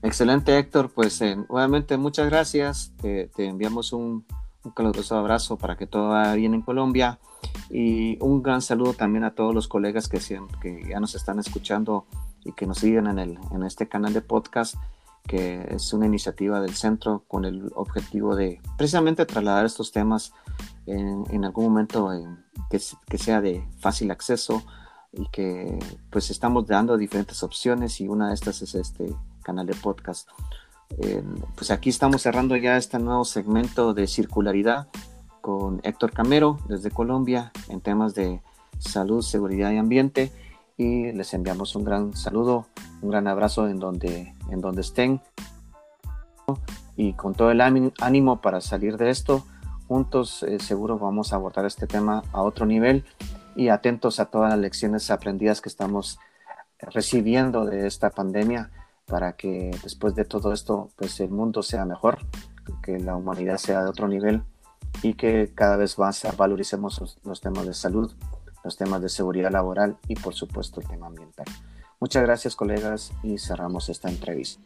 Excelente, 0.04 0.56
Héctor. 0.56 0.92
Pues 0.94 1.20
eh, 1.22 1.36
nuevamente 1.50 1.98
muchas 1.98 2.30
gracias. 2.30 2.94
te 3.02 3.32
enviamos 3.40 3.92
un, 3.92 4.24
un 4.64 4.72
caluroso 4.72 5.18
abrazo 5.18 5.58
para 5.58 5.76
que 5.76 5.88
todo 5.88 6.10
vaya 6.10 6.34
bien 6.36 6.54
en 6.54 6.62
Colombia 6.62 7.20
y 7.70 8.18
un 8.22 8.44
gran 8.44 8.62
saludo 8.62 8.94
también 8.94 9.24
a 9.24 9.34
todos 9.34 9.56
los 9.56 9.68
colegas 9.68 10.08
que, 10.08 10.20
que 10.62 10.88
ya 10.90 11.00
nos 11.00 11.16
están 11.16 11.40
escuchando 11.40 12.06
y 12.44 12.52
que 12.54 12.68
nos 12.68 12.80
siguen 12.80 13.08
en, 13.08 13.20
el, 13.20 13.40
en 13.52 13.64
este 13.64 13.88
canal 13.88 14.14
de 14.14 14.22
podcast 14.22 14.76
que 15.28 15.68
es 15.70 15.94
una 15.94 16.06
iniciativa 16.06 16.60
del 16.60 16.76
centro 16.76 17.24
con 17.28 17.46
el 17.46 17.72
objetivo 17.76 18.36
de 18.36 18.62
precisamente 18.78 19.26
trasladar 19.26 19.66
estos 19.66 19.92
temas 19.92 20.34
en, 20.86 21.46
algún 21.46 21.66
momento 21.66 22.10
que, 22.70 22.80
que, 23.08 23.18
sea 23.18 23.42
de 23.42 23.66
fácil 23.80 24.12
acceso 24.12 24.64
y 25.14 25.28
que 25.28 25.80
pues 26.10 26.32
estamos 26.32 26.68
dando 26.68 26.98
diferentes 26.98 27.44
opciones 27.44 28.02
y 28.02 28.08
una 28.08 28.30
de 28.30 28.34
estas 28.34 28.62
es 28.62 28.76
este 28.76 29.14
canal 29.44 29.66
de 29.66 29.76
podcast. 29.76 30.28
Pues 31.56 31.72
aquí 31.72 31.90
estamos 31.90 32.22
cerrando 32.22 32.56
ya 32.58 32.78
este 32.78 33.00
nuevo 33.00 33.24
segmento 33.24 33.94
de 33.94 34.08
circularidad 34.08 34.88
con 35.40 35.80
Héctor 35.84 36.12
Camero 36.12 36.60
desde 36.68 36.92
Colombia 36.92 37.52
en 37.70 37.82
temas 37.82 38.14
de 38.14 38.42
salud, 38.78 39.22
seguridad 39.22 39.72
y 39.72 39.78
ambiente 39.78 40.32
y 40.78 41.12
les 41.12 41.34
enviamos 41.34 41.76
un 41.76 41.84
gran 41.84 42.16
saludo, 42.16 42.68
un 43.02 43.10
gran 43.10 43.28
abrazo 43.28 43.68
en 43.68 43.80
donde, 43.80 44.34
en 44.50 44.62
donde 44.62 44.82
estén 44.82 45.22
y 46.96 47.14
con 47.14 47.34
todo 47.34 47.52
el 47.52 47.62
ánimo 47.62 48.42
para 48.42 48.62
salir 48.62 48.98
de 48.98 49.10
esto. 49.10 49.46
Juntos 49.88 50.44
eh, 50.44 50.60
seguro 50.60 50.98
vamos 50.98 51.34
a 51.34 51.36
abordar 51.36 51.66
este 51.66 51.88
tema 51.88 52.24
a 52.32 52.42
otro 52.42 52.66
nivel 52.66 53.04
y 53.56 53.70
atentos 53.70 54.20
a 54.20 54.26
todas 54.26 54.52
las 54.52 54.60
lecciones 54.60 55.12
aprendidas 55.12 55.62
que 55.62 55.70
estamos 55.70 56.20
recibiendo 56.80 57.66
de 57.66 57.88
esta 57.88 58.10
pandemia 58.10 58.72
para 59.06 59.34
que 59.34 59.72
después 59.84 60.16
de 60.16 60.26
todo 60.26 60.54
esto 60.54 60.90
pues 60.96 61.20
el 61.20 61.30
mundo 61.30 61.64
sea 61.64 61.86
mejor, 61.86 62.20
que 62.82 63.00
la 63.00 63.16
humanidad 63.16 63.58
sea 63.58 63.84
de 63.84 63.90
otro 63.90 64.08
nivel 64.08 64.44
y 65.04 65.14
que 65.16 65.52
cada 65.54 65.76
vez 65.76 65.98
más 65.98 66.26
valoricemos 66.38 67.20
los, 67.24 67.42
temas 67.42 67.66
de 67.66 67.74
salud, 67.74 68.14
los 68.63 68.78
temas 68.78 69.02
de 69.02 69.10
seguridad 69.10 69.52
laboral 69.52 69.97
y 70.08 70.15
por 70.15 70.34
supuesto 70.34 70.82
el 70.82 70.88
tema 70.88 71.08
ambiental. 71.08 71.45
Muchas 72.00 72.24
gracias 72.24 72.56
colegas 72.56 73.12
y 73.24 73.38
cerramos 73.38 73.89
esta 73.89 74.10
entrevista. 74.10 74.62